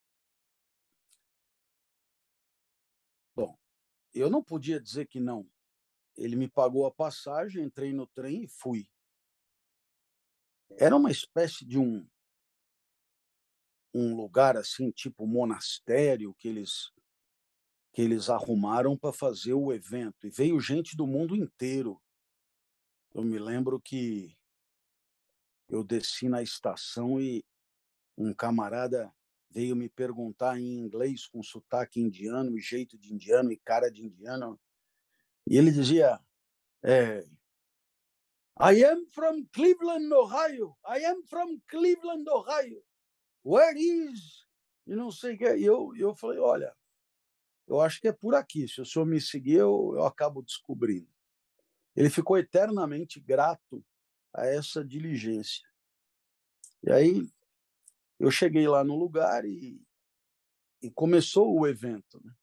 [3.35, 3.57] Bom,
[4.13, 5.49] eu não podia dizer que não.
[6.15, 8.87] Ele me pagou a passagem, entrei no trem e fui.
[10.77, 12.07] Era uma espécie de um
[13.93, 16.91] um lugar assim, tipo monastério, que eles
[17.93, 20.25] que eles arrumaram para fazer o evento.
[20.25, 22.01] E veio gente do mundo inteiro.
[23.13, 24.35] Eu me lembro que
[25.69, 27.45] eu desci na estação e
[28.17, 29.13] um camarada
[29.51, 34.03] veio me perguntar em inglês com sotaque indiano e jeito de indiano e cara de
[34.03, 34.59] indiano.
[35.45, 36.19] E ele dizia:
[36.81, 37.19] é,
[38.59, 40.75] I am from Cleveland, Ohio.
[40.83, 42.83] I am from Cleveland, Ohio
[43.43, 44.45] where is?
[44.85, 45.55] E não sei o que.
[45.55, 46.75] E eu, eu falei, olha,
[47.67, 48.67] eu acho que é por aqui.
[48.67, 51.09] Se o senhor me seguir, eu, eu acabo descobrindo.
[51.95, 53.85] Ele ficou eternamente grato
[54.33, 55.67] a essa diligência.
[56.81, 57.29] E aí
[58.19, 59.81] eu cheguei lá no lugar e,
[60.81, 62.21] e começou o evento.
[62.23, 62.33] Né?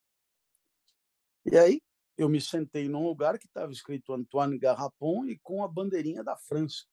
[1.45, 1.81] E aí
[2.17, 6.37] eu me sentei num lugar que estava escrito Antoine Garrapon e com a bandeirinha da
[6.37, 6.85] França.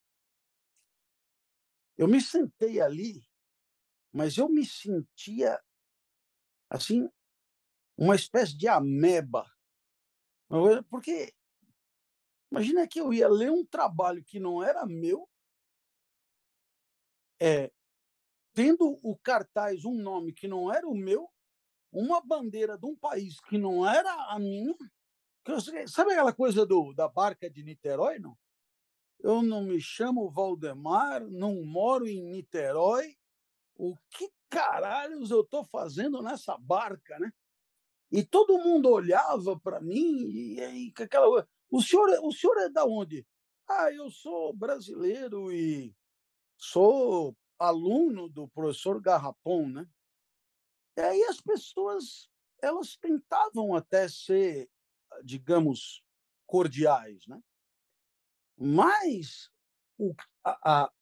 [1.97, 3.28] Eu me sentei ali
[4.13, 5.61] mas eu me sentia
[6.71, 7.09] assim
[7.97, 9.45] uma espécie de ameba.
[10.89, 11.35] Porque
[12.51, 15.29] imagina que eu ia ler um trabalho que não era meu,
[17.41, 17.71] é,
[18.55, 21.31] tendo o cartaz um nome que não era o meu,
[21.93, 24.75] uma bandeira de um país que não era a minha.
[25.87, 28.37] Sabe aquela coisa do, da barca de Niterói, não?
[29.21, 33.17] Eu não me chamo Valdemar, não moro em Niterói,
[33.79, 37.33] o que caralhos eu estou fazendo nessa barca, né?
[38.11, 42.85] E todo mundo olhava para mim e, e aquela o senhor, o senhor é da
[42.85, 43.27] onde?
[43.69, 45.95] Ah, eu sou brasileiro e
[46.57, 49.87] sou aluno do professor Garrapon, né?
[50.97, 52.29] E aí as pessoas
[52.61, 54.69] elas tentavam até ser,
[55.23, 56.03] digamos,
[56.47, 57.41] cordiais, né?
[58.57, 59.51] Mas
[59.97, 60.93] o, a, a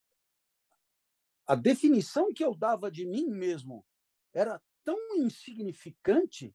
[1.54, 3.86] definição que eu dava de mim mesmo
[4.32, 6.54] era tão insignificante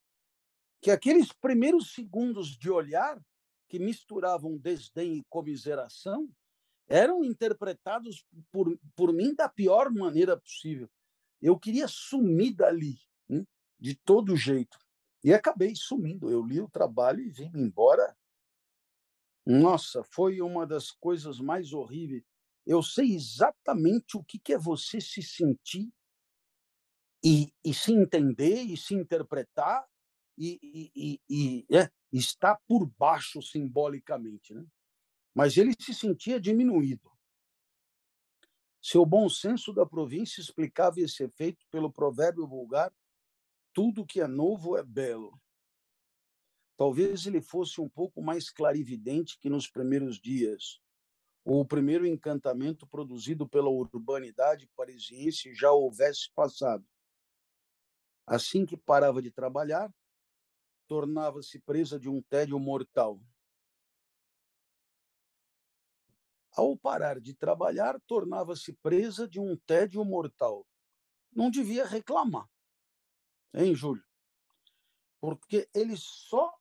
[0.81, 3.21] que aqueles primeiros segundos de olhar
[3.69, 6.29] que misturavam desdém e comiseração
[6.87, 10.89] eram interpretados por, por mim da pior maneira possível.
[11.41, 12.99] Eu queria sumir dali,
[13.29, 13.45] né?
[13.79, 14.77] de todo jeito.
[15.23, 16.29] E acabei sumindo.
[16.29, 18.15] Eu li o trabalho e vim embora.
[19.45, 22.23] Nossa, foi uma das coisas mais horríveis.
[22.71, 25.91] Eu sei exatamente o que é você se sentir
[27.21, 29.85] e, e se entender e se interpretar
[30.37, 34.53] e, e, e é, está por baixo simbolicamente.
[34.53, 34.65] Né?
[35.35, 37.11] Mas ele se sentia diminuído.
[38.81, 42.93] Seu bom senso da província explicava esse efeito pelo provérbio vulgar:
[43.73, 45.37] tudo que é novo é belo.
[46.77, 50.79] Talvez ele fosse um pouco mais clarividente que nos primeiros dias,
[51.43, 56.85] o primeiro encantamento produzido pela urbanidade parisiense já houvesse passado.
[58.25, 59.91] Assim que parava de trabalhar,
[60.87, 63.19] tornava-se presa de um tédio mortal.
[66.51, 70.67] Ao parar de trabalhar, tornava-se presa de um tédio mortal.
[71.31, 72.47] Não devia reclamar,
[73.53, 74.03] hein, Júlio?
[75.19, 76.53] Porque ele só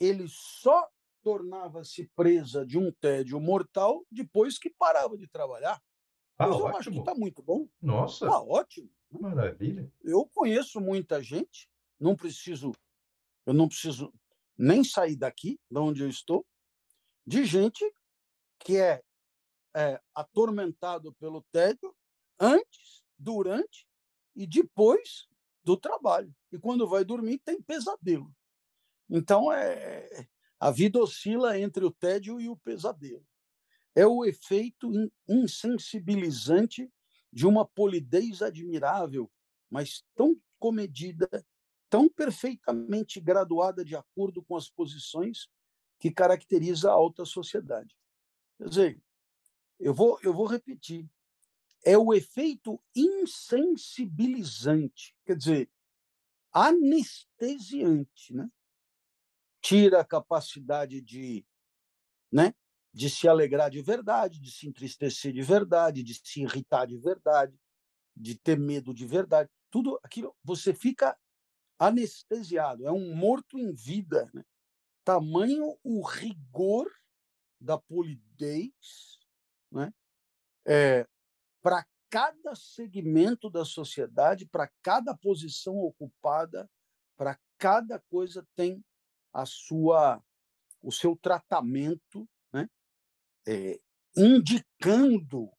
[0.00, 0.89] ele só
[1.22, 5.80] tornava-se presa de um tédio mortal depois que parava de trabalhar.
[6.38, 6.76] Ah, eu ótimo.
[6.76, 7.68] acho que está muito bom.
[7.82, 8.90] Nossa, Tá ótimo.
[9.10, 9.18] né?
[9.20, 9.92] maravilha.
[10.02, 12.72] Eu conheço muita gente, não preciso,
[13.44, 14.12] eu não preciso
[14.56, 16.46] nem sair daqui, de onde eu estou,
[17.26, 17.84] de gente
[18.58, 19.02] que é,
[19.76, 21.94] é atormentado pelo tédio
[22.38, 23.86] antes, durante
[24.34, 25.28] e depois
[25.62, 26.34] do trabalho.
[26.50, 28.34] E quando vai dormir tem pesadelo.
[29.08, 30.26] Então é
[30.60, 33.26] a vida oscila entre o tédio e o pesadelo.
[33.94, 36.88] É o efeito in- insensibilizante
[37.32, 39.30] de uma polidez admirável,
[39.70, 41.28] mas tão comedida,
[41.88, 45.48] tão perfeitamente graduada de acordo com as posições
[45.98, 47.96] que caracteriza a alta sociedade.
[48.58, 49.02] Quer dizer,
[49.78, 51.08] eu vou, eu vou repetir.
[51.82, 55.70] É o efeito insensibilizante, quer dizer,
[56.52, 58.50] anestesiante, né?
[59.60, 61.44] Tira a capacidade de,
[62.32, 62.54] né,
[62.92, 67.58] de se alegrar de verdade, de se entristecer de verdade, de se irritar de verdade,
[68.16, 69.48] de ter medo de verdade.
[69.70, 71.16] Tudo aquilo, você fica
[71.78, 74.44] anestesiado, é um morto em vida, né?
[75.04, 76.90] Tamanho o rigor
[77.60, 79.18] da polidez,
[79.70, 79.92] né?
[80.66, 81.06] É,
[81.62, 86.68] para cada segmento da sociedade, para cada posição ocupada,
[87.16, 88.84] para cada coisa tem
[89.32, 90.22] a sua
[90.82, 92.68] o seu tratamento, né?
[93.46, 93.78] É,
[94.16, 95.50] indicando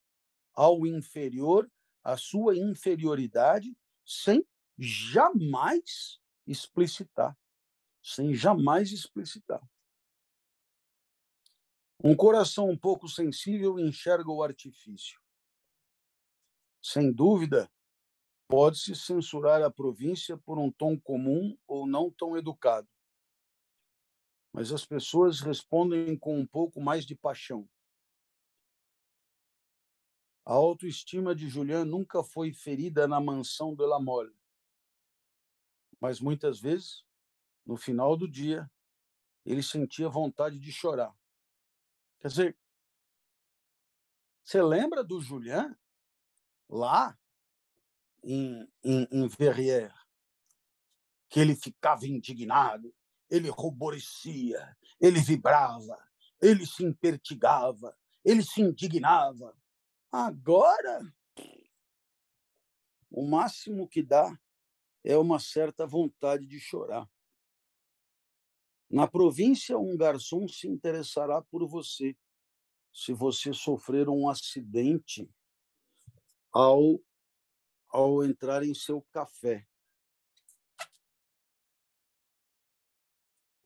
[0.53, 1.69] ao inferior
[2.03, 4.45] a sua inferioridade sem
[4.77, 7.37] jamais explicitar,
[8.01, 9.61] sem jamais explicitar.
[12.03, 15.21] Um coração um pouco sensível enxerga o artifício.
[16.81, 17.71] Sem dúvida,
[18.47, 22.89] pode-se censurar a província por um tom comum ou não tão educado.
[24.53, 27.69] Mas as pessoas respondem com um pouco mais de paixão.
[30.45, 34.35] A autoestima de Julian nunca foi ferida na mansão de La Mole.
[35.99, 37.05] Mas muitas vezes,
[37.65, 38.69] no final do dia,
[39.45, 41.15] ele sentia vontade de chorar.
[42.19, 42.59] Quer dizer,
[44.43, 45.77] você lembra do Julian
[46.67, 47.17] lá
[48.23, 49.93] em, em, em Verrières,
[51.29, 52.93] que ele ficava indignado,
[53.31, 55.97] ele ruborecia, ele vibrava,
[56.41, 59.57] ele se impertigava, ele se indignava.
[60.11, 61.01] Agora,
[63.09, 64.37] o máximo que dá
[65.03, 67.09] é uma certa vontade de chorar.
[68.89, 72.15] Na província, um garçom se interessará por você
[72.93, 75.33] se você sofrer um acidente
[76.51, 76.99] ao,
[77.87, 79.65] ao entrar em seu café.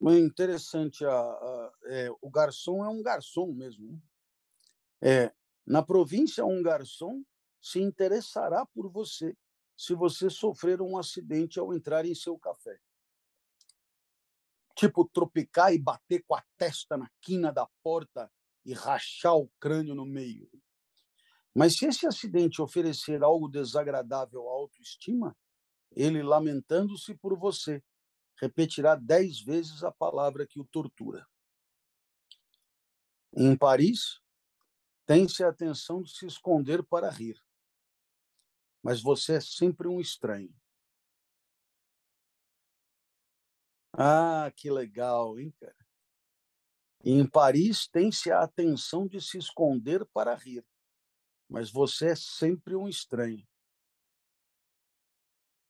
[0.08, 3.92] É interessante, a, a, é, o garçom é um garçom mesmo.
[3.92, 4.00] Né?
[5.00, 5.34] É,
[5.66, 7.24] na província, um garçom
[7.60, 9.36] se interessará por você
[9.76, 12.80] se você sofrer um acidente ao entrar em seu café.
[14.74, 18.30] Tipo, tropicar e bater com a testa na quina da porta
[18.64, 20.48] e rachar o crânio no meio.
[21.54, 25.36] Mas se esse acidente oferecer algo desagradável à autoestima,
[25.90, 27.82] ele, lamentando-se por você,
[28.40, 31.26] repetirá dez vezes a palavra que o tortura.
[33.34, 34.20] Em Paris,
[35.06, 37.40] tem-se a atenção de se esconder para rir.
[38.82, 40.54] mas você é sempre um estranho.
[43.92, 45.74] Ah, que legal, hein, cara?
[47.04, 50.64] Em Paris tem-se a atenção de se esconder para rir,
[51.48, 53.44] mas você é sempre um estranho.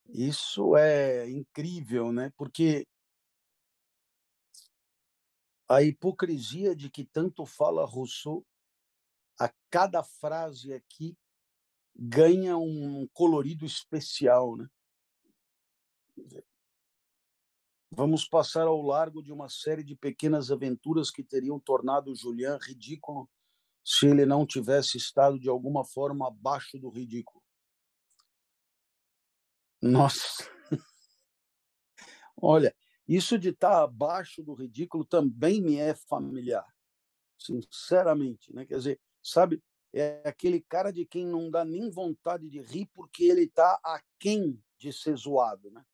[0.09, 2.33] Isso é incrível, né?
[2.37, 2.87] Porque
[5.69, 8.47] a hipocrisia de que tanto fala Rousseau,
[9.39, 11.17] a cada frase aqui
[11.95, 14.69] ganha um colorido especial, né?
[17.91, 23.29] Vamos passar ao largo de uma série de pequenas aventuras que teriam tornado Julian ridículo
[23.85, 27.46] se ele não tivesse estado de alguma forma abaixo do ridículo.
[29.87, 30.45] Nossa!
[32.41, 32.75] Olha,
[33.09, 36.67] isso de estar abaixo do ridículo também me é familiar,
[37.39, 38.67] sinceramente, né?
[38.67, 39.63] Quer dizer, sabe,
[39.93, 44.63] é aquele cara de quem não dá nem vontade de rir porque ele está aquém
[44.79, 45.85] de ser zoado, né?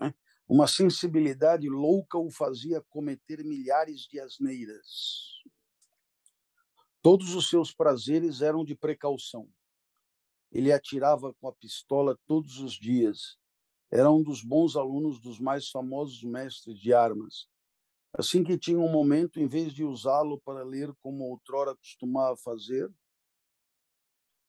[0.00, 0.14] Né?
[0.48, 5.42] Uma sensibilidade louca o fazia cometer milhares de asneiras.
[7.02, 9.48] Todos os seus prazeres eram de precaução.
[10.54, 13.36] Ele atirava com a pistola todos os dias.
[13.90, 17.48] Era um dos bons alunos dos mais famosos mestres de armas.
[18.16, 22.88] Assim que tinha um momento, em vez de usá-lo para ler como outrora costumava fazer,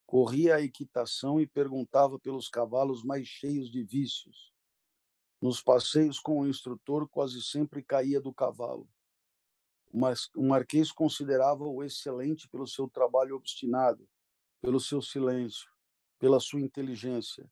[0.06, 4.53] corria à equitação e perguntava pelos cavalos mais cheios de vícios.
[5.41, 8.88] Nos passeios com o instrutor, quase sempre caía do cavalo.
[10.36, 14.08] O marquês considerava-o excelente pelo seu trabalho obstinado,
[14.62, 15.74] pelo seu silêncio,
[16.26, 17.47] pela sua inteligência,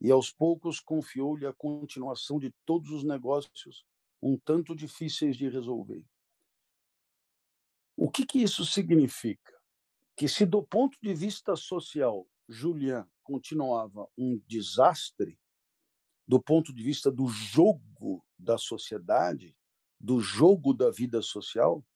[0.00, 3.86] e aos poucos confiou-lhe a continuação de todos os negócios
[4.20, 6.04] um tanto difíceis de resolver.
[7.96, 9.56] O que, que isso significa?
[10.16, 15.38] Que, se do ponto de vista social, Julian continuava um desastre,
[16.26, 19.56] do ponto de vista do jogo da sociedade,
[20.00, 21.86] do jogo da vida social,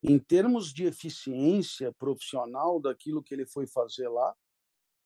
[0.00, 4.32] em termos de eficiência profissional daquilo que ele foi fazer lá,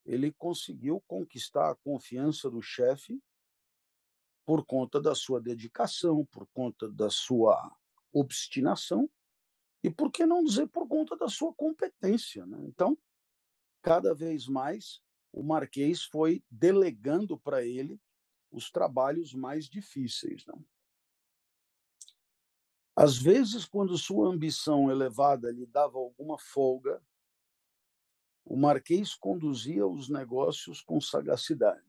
[0.04, 3.22] ele conseguiu conquistar a confiança do chefe
[4.44, 7.74] por conta da sua dedicação, por conta da sua
[8.12, 9.10] obstinação
[9.82, 12.44] e, por que não dizer, por conta da sua competência.
[12.46, 12.58] Né?
[12.66, 12.96] Então,
[13.82, 15.02] cada vez mais,
[15.32, 18.00] o Marquês foi delegando para ele
[18.50, 20.44] os trabalhos mais difíceis.
[20.46, 20.54] Né?
[22.94, 27.02] Às vezes, quando sua ambição elevada lhe dava alguma folga,
[28.44, 31.82] o Marquês conduzia os negócios com sagacidade.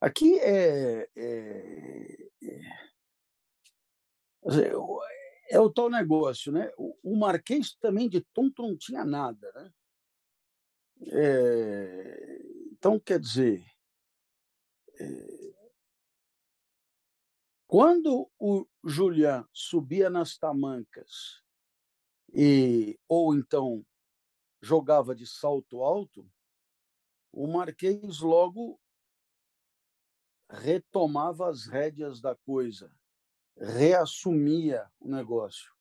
[0.00, 2.68] Aqui é, é, é,
[5.50, 6.70] é, o tal negócio, né?
[6.78, 9.72] O, o Marquês também de tonto não tinha nada, né?
[11.12, 12.42] É,
[12.72, 13.64] então, quer dizer,
[15.00, 15.48] é,
[17.66, 21.42] quando o Julian subia nas tamancas
[22.32, 23.84] e ou então
[24.60, 26.30] jogava de salto alto,
[27.32, 28.80] o Marquês logo
[30.50, 32.90] retomava as rédeas da coisa,
[33.56, 35.74] reassumia o negócio.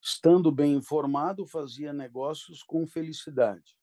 [0.00, 3.76] Estando bem informado, fazia negócios com felicidade.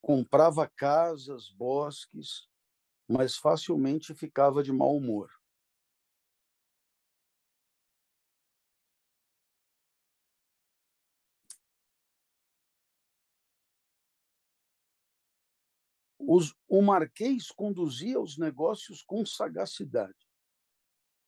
[0.00, 2.48] Comprava casas, bosques,
[3.08, 5.35] mas facilmente ficava de mau humor.
[16.28, 20.26] Os, o Marquês conduzia os negócios com sagacidade.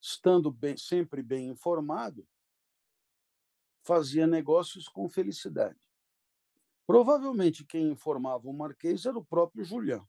[0.01, 2.26] Estando bem, sempre bem informado,
[3.84, 5.78] fazia negócios com felicidade.
[6.84, 10.09] Provavelmente quem informava o Marquês era o próprio Julião.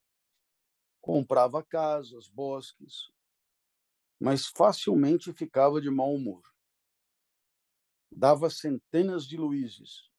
[0.99, 3.11] Comprava casas, bosques,
[4.19, 6.41] mas facilmente ficava de mau humor.
[8.11, 10.09] Dava centenas de luíses,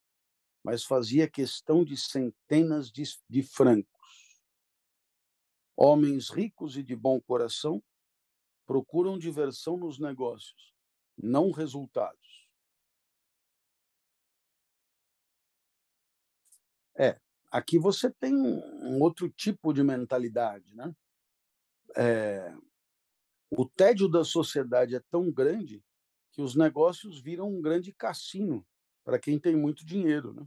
[0.63, 4.00] mas fazia questão de centenas de, de francos.
[5.83, 7.83] Homens ricos e de bom coração
[8.67, 10.75] procuram diversão nos negócios,
[11.17, 12.47] não resultados.
[16.95, 17.19] É,
[17.51, 20.95] aqui você tem um outro tipo de mentalidade, né?
[21.97, 22.55] É,
[23.51, 25.83] o tédio da sociedade é tão grande
[26.31, 28.67] que os negócios viram um grande cassino
[29.03, 30.47] para quem tem muito dinheiro, né?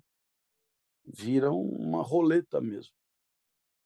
[1.03, 2.93] Viram uma roleta mesmo.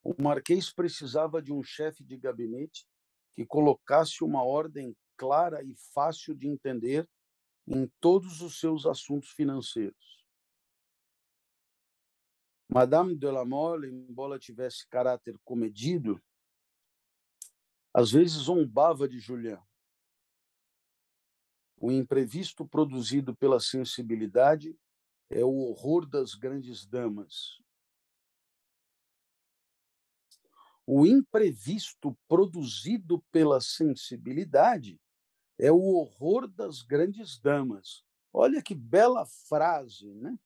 [0.04, 2.88] O Marquês precisava de um chefe de gabinete
[3.36, 7.08] que colocasse uma ordem clara e fácil de entender
[7.68, 10.26] em todos os seus assuntos financeiros.
[12.70, 16.22] Madame de la Mole, embora tivesse caráter comedido,
[17.94, 19.62] às vezes zombava de Julian.
[21.78, 24.78] O imprevisto produzido pela sensibilidade
[25.30, 27.62] é o horror das grandes damas.
[30.90, 34.98] O imprevisto produzido pela sensibilidade
[35.60, 38.06] é o horror das grandes damas.
[38.32, 40.40] Olha que bela frase, né?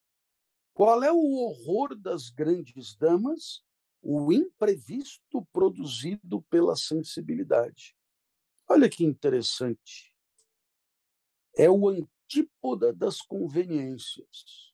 [0.73, 3.63] Qual é o horror das grandes damas?
[4.01, 7.95] O imprevisto produzido pela sensibilidade.
[8.67, 10.11] Olha que interessante.
[11.55, 14.73] É o antípoda das conveniências.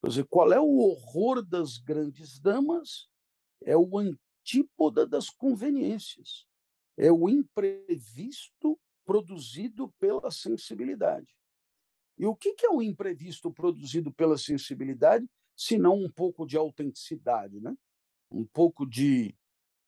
[0.00, 3.12] Quer dizer, qual é o horror das grandes damas?
[3.64, 6.46] É o antípoda das conveniências.
[6.96, 11.34] É o imprevisto produzido pela sensibilidade.
[12.16, 17.60] E o que é o imprevisto produzido pela sensibilidade, se não um pouco de autenticidade,
[17.60, 17.76] né?
[18.30, 19.36] um pouco de,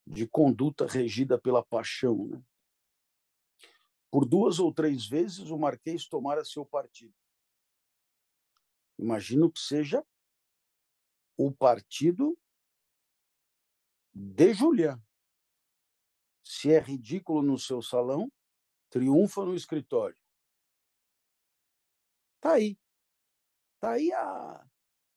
[0.05, 2.27] de conduta regida pela paixão?
[2.27, 2.43] Né?
[4.11, 7.13] Por duas ou três vezes o Marquês tomara seu partido.
[8.99, 10.03] Imagino que seja
[11.37, 12.37] o partido
[14.17, 14.99] de Julian.
[16.43, 18.31] Se é ridículo no seu salão,
[18.89, 20.17] triunfa no escritório.
[22.41, 22.77] Tá aí.
[23.79, 24.67] Tá aí a,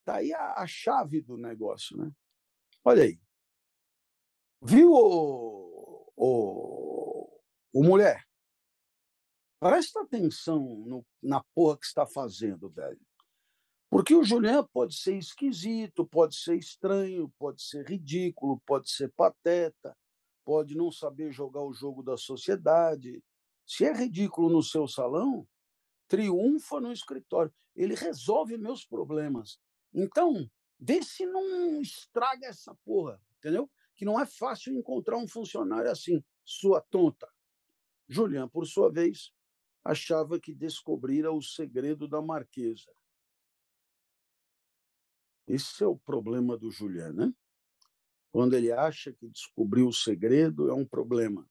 [0.04, 2.12] tá aí a, a chave do negócio, né?
[2.84, 3.18] Olha aí.
[4.62, 7.40] Viu, o, o,
[7.72, 8.28] o mulher?
[9.58, 13.00] Presta atenção no, na porra que está fazendo, velho.
[13.90, 19.96] Porque o Julian pode ser esquisito, pode ser estranho, pode ser ridículo, pode ser pateta,
[20.44, 23.20] pode não saber jogar o jogo da sociedade.
[23.66, 25.44] Se é ridículo no seu salão,
[26.06, 27.52] triunfa no escritório.
[27.74, 29.58] Ele resolve meus problemas.
[29.92, 33.68] Então, vê se não estraga essa porra, entendeu?
[33.96, 37.28] Que não é fácil encontrar um funcionário assim, sua tonta.
[38.08, 39.32] Julian, por sua vez,
[39.84, 42.92] achava que descobrira o segredo da marquesa.
[45.50, 47.34] Esse é o problema do Julian, né?
[48.30, 51.44] Quando ele acha que descobriu o segredo, é um problema.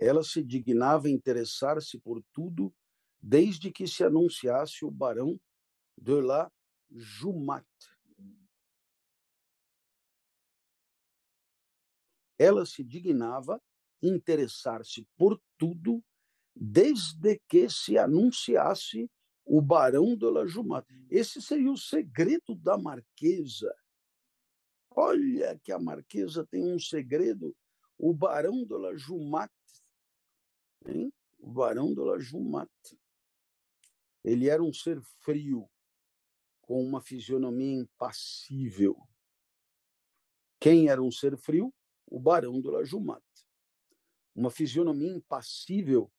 [0.00, 2.74] Ela se dignava interessar-se por tudo
[3.20, 5.38] desde que se anunciasse o barão
[5.94, 6.50] de la
[6.90, 7.66] Jumat.
[12.38, 13.60] Ela se dignava
[14.00, 16.02] interessar-se por tudo
[16.56, 19.10] desde que se anunciasse
[19.48, 20.86] o barão de la Jumat.
[21.10, 23.74] Esse seria o segredo da marquesa.
[24.90, 27.56] Olha que a marquesa tem um segredo.
[27.96, 29.50] O barão de la Jumat,
[30.86, 31.12] hein?
[31.38, 32.70] o barão de la Jumat.
[34.22, 35.68] Ele era um ser frio,
[36.60, 39.08] com uma fisionomia impassível.
[40.60, 41.72] Quem era um ser frio?
[42.06, 43.22] O barão do Lajumat.
[44.34, 46.12] Uma fisionomia impassível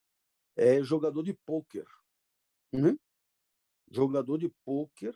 [0.56, 1.86] é jogador de pôquer.
[2.74, 2.98] Uhum.
[3.90, 5.16] Jogador de pôquer.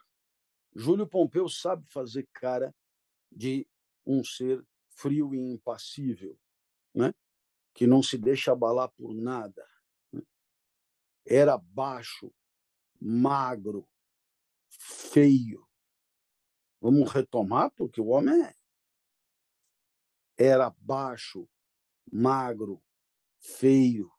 [0.76, 2.76] Júlio Pompeu sabe fazer cara
[3.32, 3.68] de
[4.06, 6.40] um ser frio e impassível,
[6.94, 7.14] né?
[7.74, 9.68] que não se deixa abalar por nada.
[10.12, 10.22] Né?
[11.26, 12.34] Era baixo,
[13.00, 13.88] magro,
[14.70, 15.68] feio.
[16.80, 18.56] Vamos retomar, porque o homem é.
[20.38, 21.50] era baixo,
[22.12, 22.84] magro,
[23.40, 24.12] feio,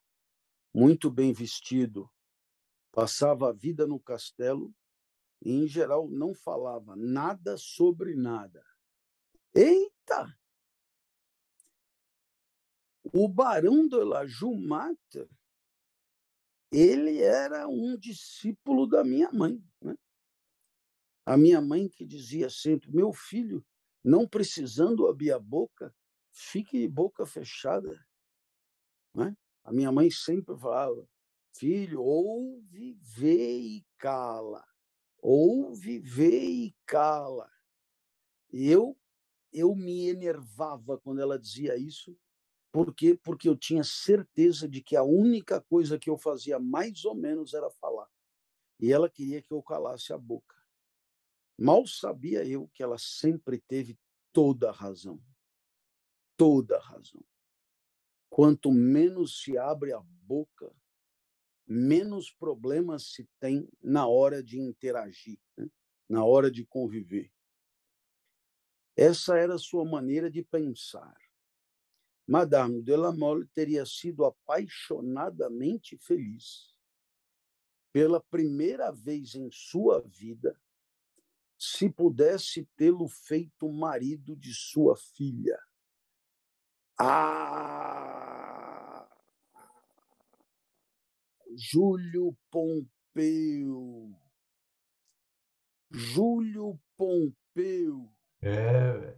[0.73, 2.11] muito bem vestido,
[2.95, 4.73] passava a vida no castelo
[5.43, 8.65] e, em geral, não falava nada sobre nada.
[9.53, 10.33] Eita!
[13.13, 15.29] O barão de la Jumata
[16.71, 19.61] ele era um discípulo da minha mãe.
[19.81, 19.95] Né?
[21.25, 23.65] A minha mãe que dizia sempre: meu filho,
[24.03, 25.93] não precisando abrir a boca,
[26.31, 27.93] fique boca fechada.
[29.13, 29.35] Né?
[29.63, 31.07] A minha mãe sempre falava:
[31.57, 34.65] filho, ouve, vê e cala.
[35.21, 37.49] Ouve, vê e cala.
[38.51, 38.97] Eu,
[39.51, 42.17] eu me enervava quando ela dizia isso,
[42.71, 43.17] por quê?
[43.23, 47.53] Porque eu tinha certeza de que a única coisa que eu fazia mais ou menos
[47.53, 48.09] era falar.
[48.79, 50.55] E ela queria que eu calasse a boca.
[51.57, 53.97] Mal sabia eu que ela sempre teve
[54.33, 55.23] toda a razão.
[56.35, 57.23] Toda a razão.
[58.29, 60.75] Quanto menos se abre a boca,
[61.67, 65.69] menos problemas se tem na hora de interagir, né?
[66.07, 67.31] na hora de conviver.
[68.95, 71.15] Essa era a sua maneira de pensar.
[72.27, 76.73] Madame de la Mole teria sido apaixonadamente feliz.
[77.91, 80.59] Pela primeira vez em sua vida,
[81.57, 85.59] se pudesse tê-lo feito marido de sua filha.
[86.99, 88.34] Ah!
[91.57, 94.13] Júlio Pompeu.
[95.89, 98.11] Júlio Pompeu.
[98.41, 99.17] É.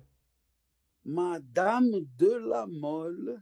[1.04, 3.42] Madame de la Mole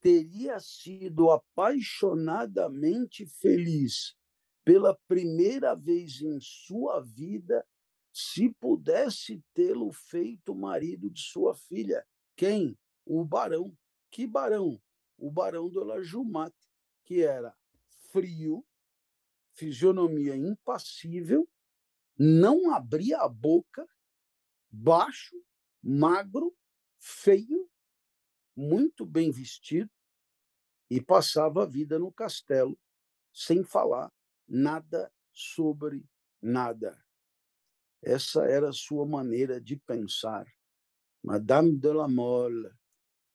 [0.00, 4.16] teria sido apaixonadamente feliz
[4.64, 7.64] pela primeira vez em sua vida
[8.12, 12.04] se pudesse tê-lo feito marido de sua filha.
[12.36, 12.76] Quem?
[13.06, 13.76] O barão.
[14.10, 14.80] Que barão?
[15.16, 16.52] O barão de la Jumat,
[17.04, 17.54] que era
[18.18, 18.66] frio,
[19.54, 21.48] fisionomia impassível,
[22.18, 23.88] não abria a boca,
[24.68, 25.40] baixo,
[25.80, 26.52] magro,
[26.98, 27.70] feio,
[28.56, 29.90] muito bem vestido
[30.90, 32.76] e passava a vida no castelo
[33.32, 34.12] sem falar
[34.48, 36.04] nada sobre
[36.42, 37.00] nada.
[38.02, 40.44] Essa era a sua maneira de pensar.
[41.22, 42.70] Madame de la Mole.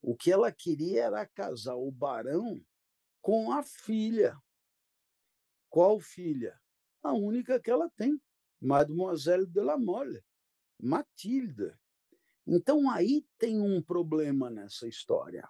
[0.01, 2.61] O que ela queria era casar o barão
[3.21, 4.37] com a filha.
[5.73, 6.61] Qual filha?
[7.01, 8.21] A única que ela tem,
[8.61, 10.23] Mademoiselle de la Mole,
[10.79, 11.75] Matilde.
[12.45, 15.49] Então aí tem um problema nessa história.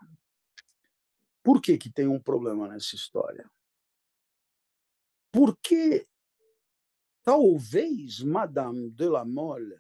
[1.44, 3.52] Por que, que tem um problema nessa história?
[5.30, 6.08] Porque
[7.22, 9.78] talvez Madame de la Mole,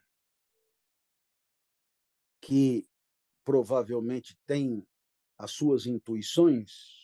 [2.41, 2.85] que
[3.45, 4.85] provavelmente tem
[5.37, 7.02] as suas intuições,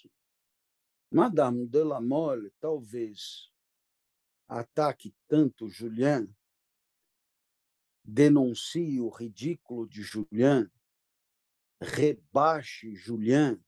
[1.11, 3.49] Madame de la Mole talvez
[4.47, 6.27] ataque tanto Julien,
[8.03, 10.69] denuncie o ridículo de Julien,
[11.79, 13.59] rebaixe Julien,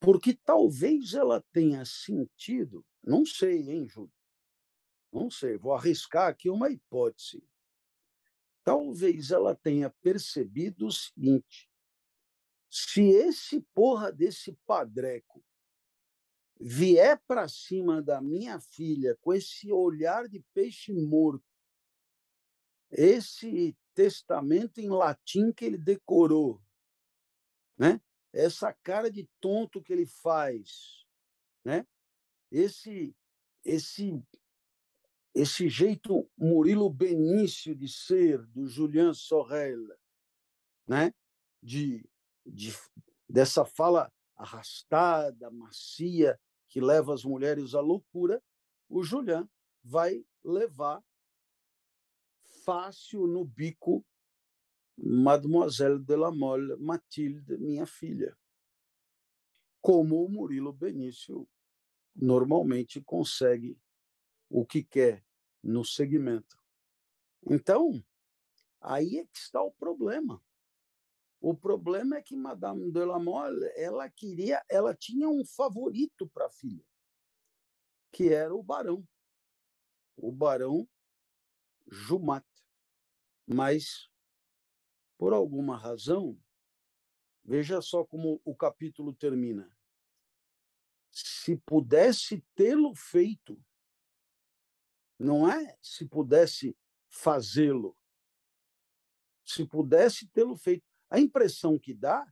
[0.00, 4.12] porque talvez ela tenha sentido, não sei, hein, Júlio?
[5.12, 7.42] Não sei, vou arriscar aqui uma hipótese.
[8.62, 11.68] Talvez ela tenha percebido o seguinte:
[12.68, 15.42] se esse porra desse padreco
[16.60, 21.44] vier para cima da minha filha com esse olhar de peixe morto,
[22.90, 26.60] esse testamento em latim que ele decorou,
[27.76, 28.00] né?
[28.32, 31.06] essa cara de tonto que ele faz,
[31.64, 31.86] né?
[32.50, 33.14] esse,
[33.64, 34.22] esse,
[35.34, 39.86] esse jeito Murilo Benício de ser, do Julian Sorel,
[40.86, 41.12] né?
[41.62, 42.08] de,
[42.44, 42.72] de,
[43.28, 46.38] dessa fala arrastada, macia,
[46.68, 48.42] que leva as mulheres à loucura,
[48.88, 49.48] o Julian
[49.82, 51.02] vai levar
[52.64, 54.04] fácil no bico
[54.96, 58.36] Mademoiselle de la Mole Matilde, minha filha.
[59.80, 61.48] Como o Murilo Benício
[62.14, 63.80] normalmente consegue
[64.50, 65.24] o que quer
[65.62, 66.58] no segmento.
[67.46, 68.04] Então,
[68.80, 70.42] aí é que está o problema.
[71.40, 76.46] O problema é que Madame de la Mole, ela queria, ela tinha um favorito para
[76.46, 76.84] a filha,
[78.12, 79.06] que era o barão.
[80.16, 80.88] O barão
[81.90, 82.44] Jumat.
[83.46, 84.10] Mas
[85.18, 86.40] por alguma razão,
[87.44, 89.76] veja só como o capítulo termina.
[91.10, 93.60] Se pudesse tê-lo feito,
[95.18, 96.78] não é se pudesse
[97.08, 97.96] fazê-lo,
[99.44, 100.87] se pudesse tê-lo feito.
[101.10, 102.26] A impressão que dá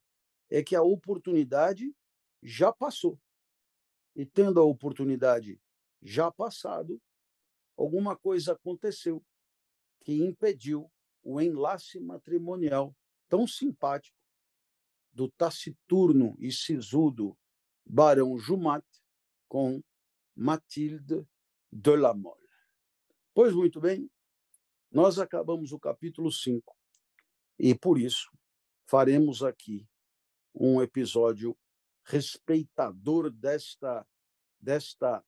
[0.51, 1.95] é que a oportunidade
[2.43, 3.19] já passou.
[4.15, 5.61] E tendo a oportunidade
[6.03, 7.01] já passado,
[7.77, 9.25] alguma coisa aconteceu
[10.05, 10.91] que impediu
[11.23, 12.95] o enlace matrimonial
[13.29, 14.17] tão simpático
[15.13, 17.37] do taciturno e sisudo
[17.85, 18.85] Barão Jumat
[19.49, 19.83] com
[20.35, 21.27] Matilde
[21.73, 22.47] de la Mole.
[23.35, 24.11] Pois muito bem,
[24.91, 26.77] nós acabamos o capítulo 5
[27.59, 28.31] e, por isso,
[28.87, 29.87] faremos aqui
[30.55, 31.57] um episódio
[32.05, 34.07] respeitador desta,
[34.61, 35.25] desta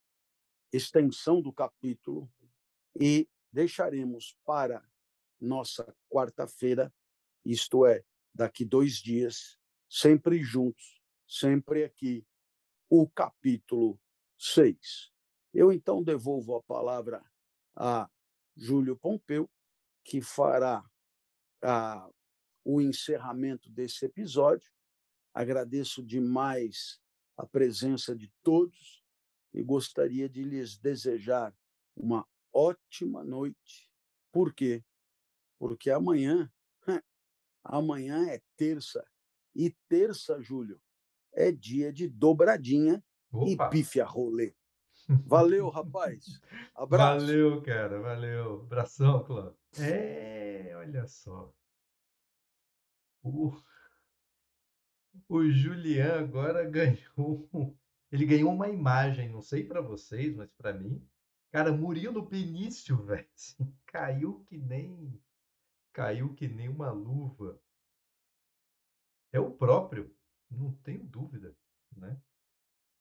[0.73, 2.31] extensão do capítulo
[2.99, 4.87] e deixaremos para
[5.41, 6.93] nossa quarta-feira,
[7.45, 8.05] isto é,
[8.35, 12.25] daqui dois dias, sempre juntos, sempre aqui,
[12.89, 14.01] o capítulo
[14.39, 15.13] 6.
[15.53, 17.25] Eu então devolvo a palavra
[17.75, 18.09] a
[18.57, 19.51] Júlio Pompeu,
[20.05, 20.85] que fará
[21.63, 22.09] a,
[22.71, 24.71] o encerramento desse episódio.
[25.33, 27.01] Agradeço demais
[27.37, 29.03] a presença de todos
[29.55, 31.55] e gostaria de lhes desejar
[31.97, 33.91] uma ótima noite.
[34.31, 34.85] Por quê?
[35.59, 36.51] porque amanhã,
[37.65, 39.05] amanhã é terça.
[39.55, 40.81] E terça, Júlio,
[41.33, 43.03] é dia de dobradinha
[43.33, 43.71] Opa.
[43.75, 44.55] e a rolê.
[45.27, 46.41] Valeu, rapaz.
[46.75, 47.27] Abraço.
[47.27, 48.01] Valeu, cara.
[48.01, 48.61] Valeu.
[48.63, 49.57] Abração, Cláudio.
[49.79, 51.53] É, olha só.
[53.23, 53.53] O,
[55.29, 57.77] o Julian agora ganhou.
[58.11, 61.07] Ele ganhou uma imagem, não sei para vocês, mas para mim.
[61.51, 63.29] Cara, Murilo Benício, velho.
[63.35, 65.21] assim, Caiu que nem.
[65.93, 67.61] Caiu que nem uma luva.
[69.33, 70.15] É o próprio,
[70.51, 71.55] não tenho dúvida,
[71.97, 72.19] né?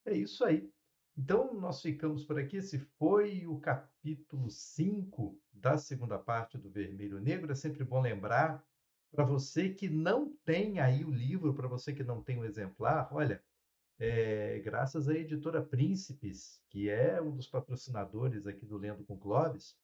[0.05, 0.71] É isso aí.
[1.17, 2.57] Então, nós ficamos por aqui.
[2.57, 7.51] Esse foi o capítulo 5 da segunda parte do Vermelho Negro.
[7.51, 8.63] É sempre bom lembrar
[9.11, 13.09] para você que não tem aí o livro, para você que não tem o exemplar,
[13.11, 13.43] olha,
[13.99, 19.75] é, graças à editora Príncipes, que é um dos patrocinadores aqui do Lendo com Clóvis,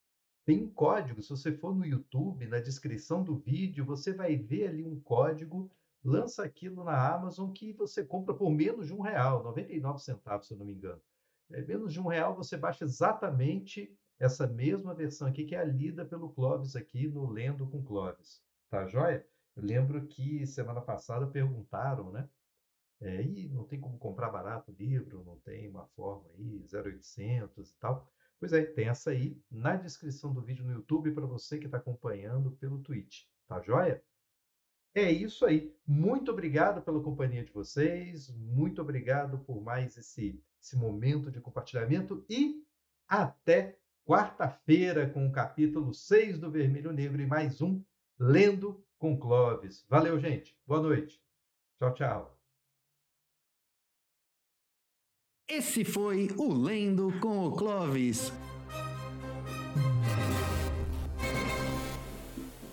[0.45, 1.21] tem um código.
[1.21, 5.71] Se você for no YouTube, na descrição do vídeo, você vai ver ali um código.
[6.03, 10.53] Lança aquilo na Amazon que você compra por menos de um real, 99 centavos, se
[10.53, 11.01] eu não me engano.
[11.49, 15.63] É, menos de um real você baixa exatamente essa mesma versão aqui, que é a
[15.63, 18.41] lida pelo Clóvis aqui no Lendo com Clóvis.
[18.73, 19.23] Tá joia?
[19.55, 22.27] Eu lembro que semana passada perguntaram, né?
[22.99, 27.69] É, e não tem como comprar barato o livro, não tem uma forma aí, 0800
[27.69, 28.11] e tal.
[28.39, 31.77] Pois é, tem essa aí na descrição do vídeo no YouTube para você que está
[31.77, 33.25] acompanhando pelo Twitch.
[33.47, 34.03] Tá joia?
[34.95, 35.71] É isso aí.
[35.85, 38.31] Muito obrigado pela companhia de vocês.
[38.31, 42.25] Muito obrigado por mais esse, esse momento de compartilhamento.
[42.27, 42.65] E
[43.07, 47.79] até quarta-feira com o capítulo 6 do Vermelho Negro e mais um
[48.19, 49.85] Lendo com Clóvis.
[49.89, 50.55] Valeu, gente.
[50.65, 51.21] Boa noite.
[51.77, 52.39] Tchau, tchau.
[55.47, 58.31] Esse foi o Lendo com o Clovis.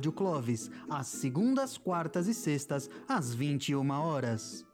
[0.89, 4.67] às segundas, quartas e sextas, às 21 horas.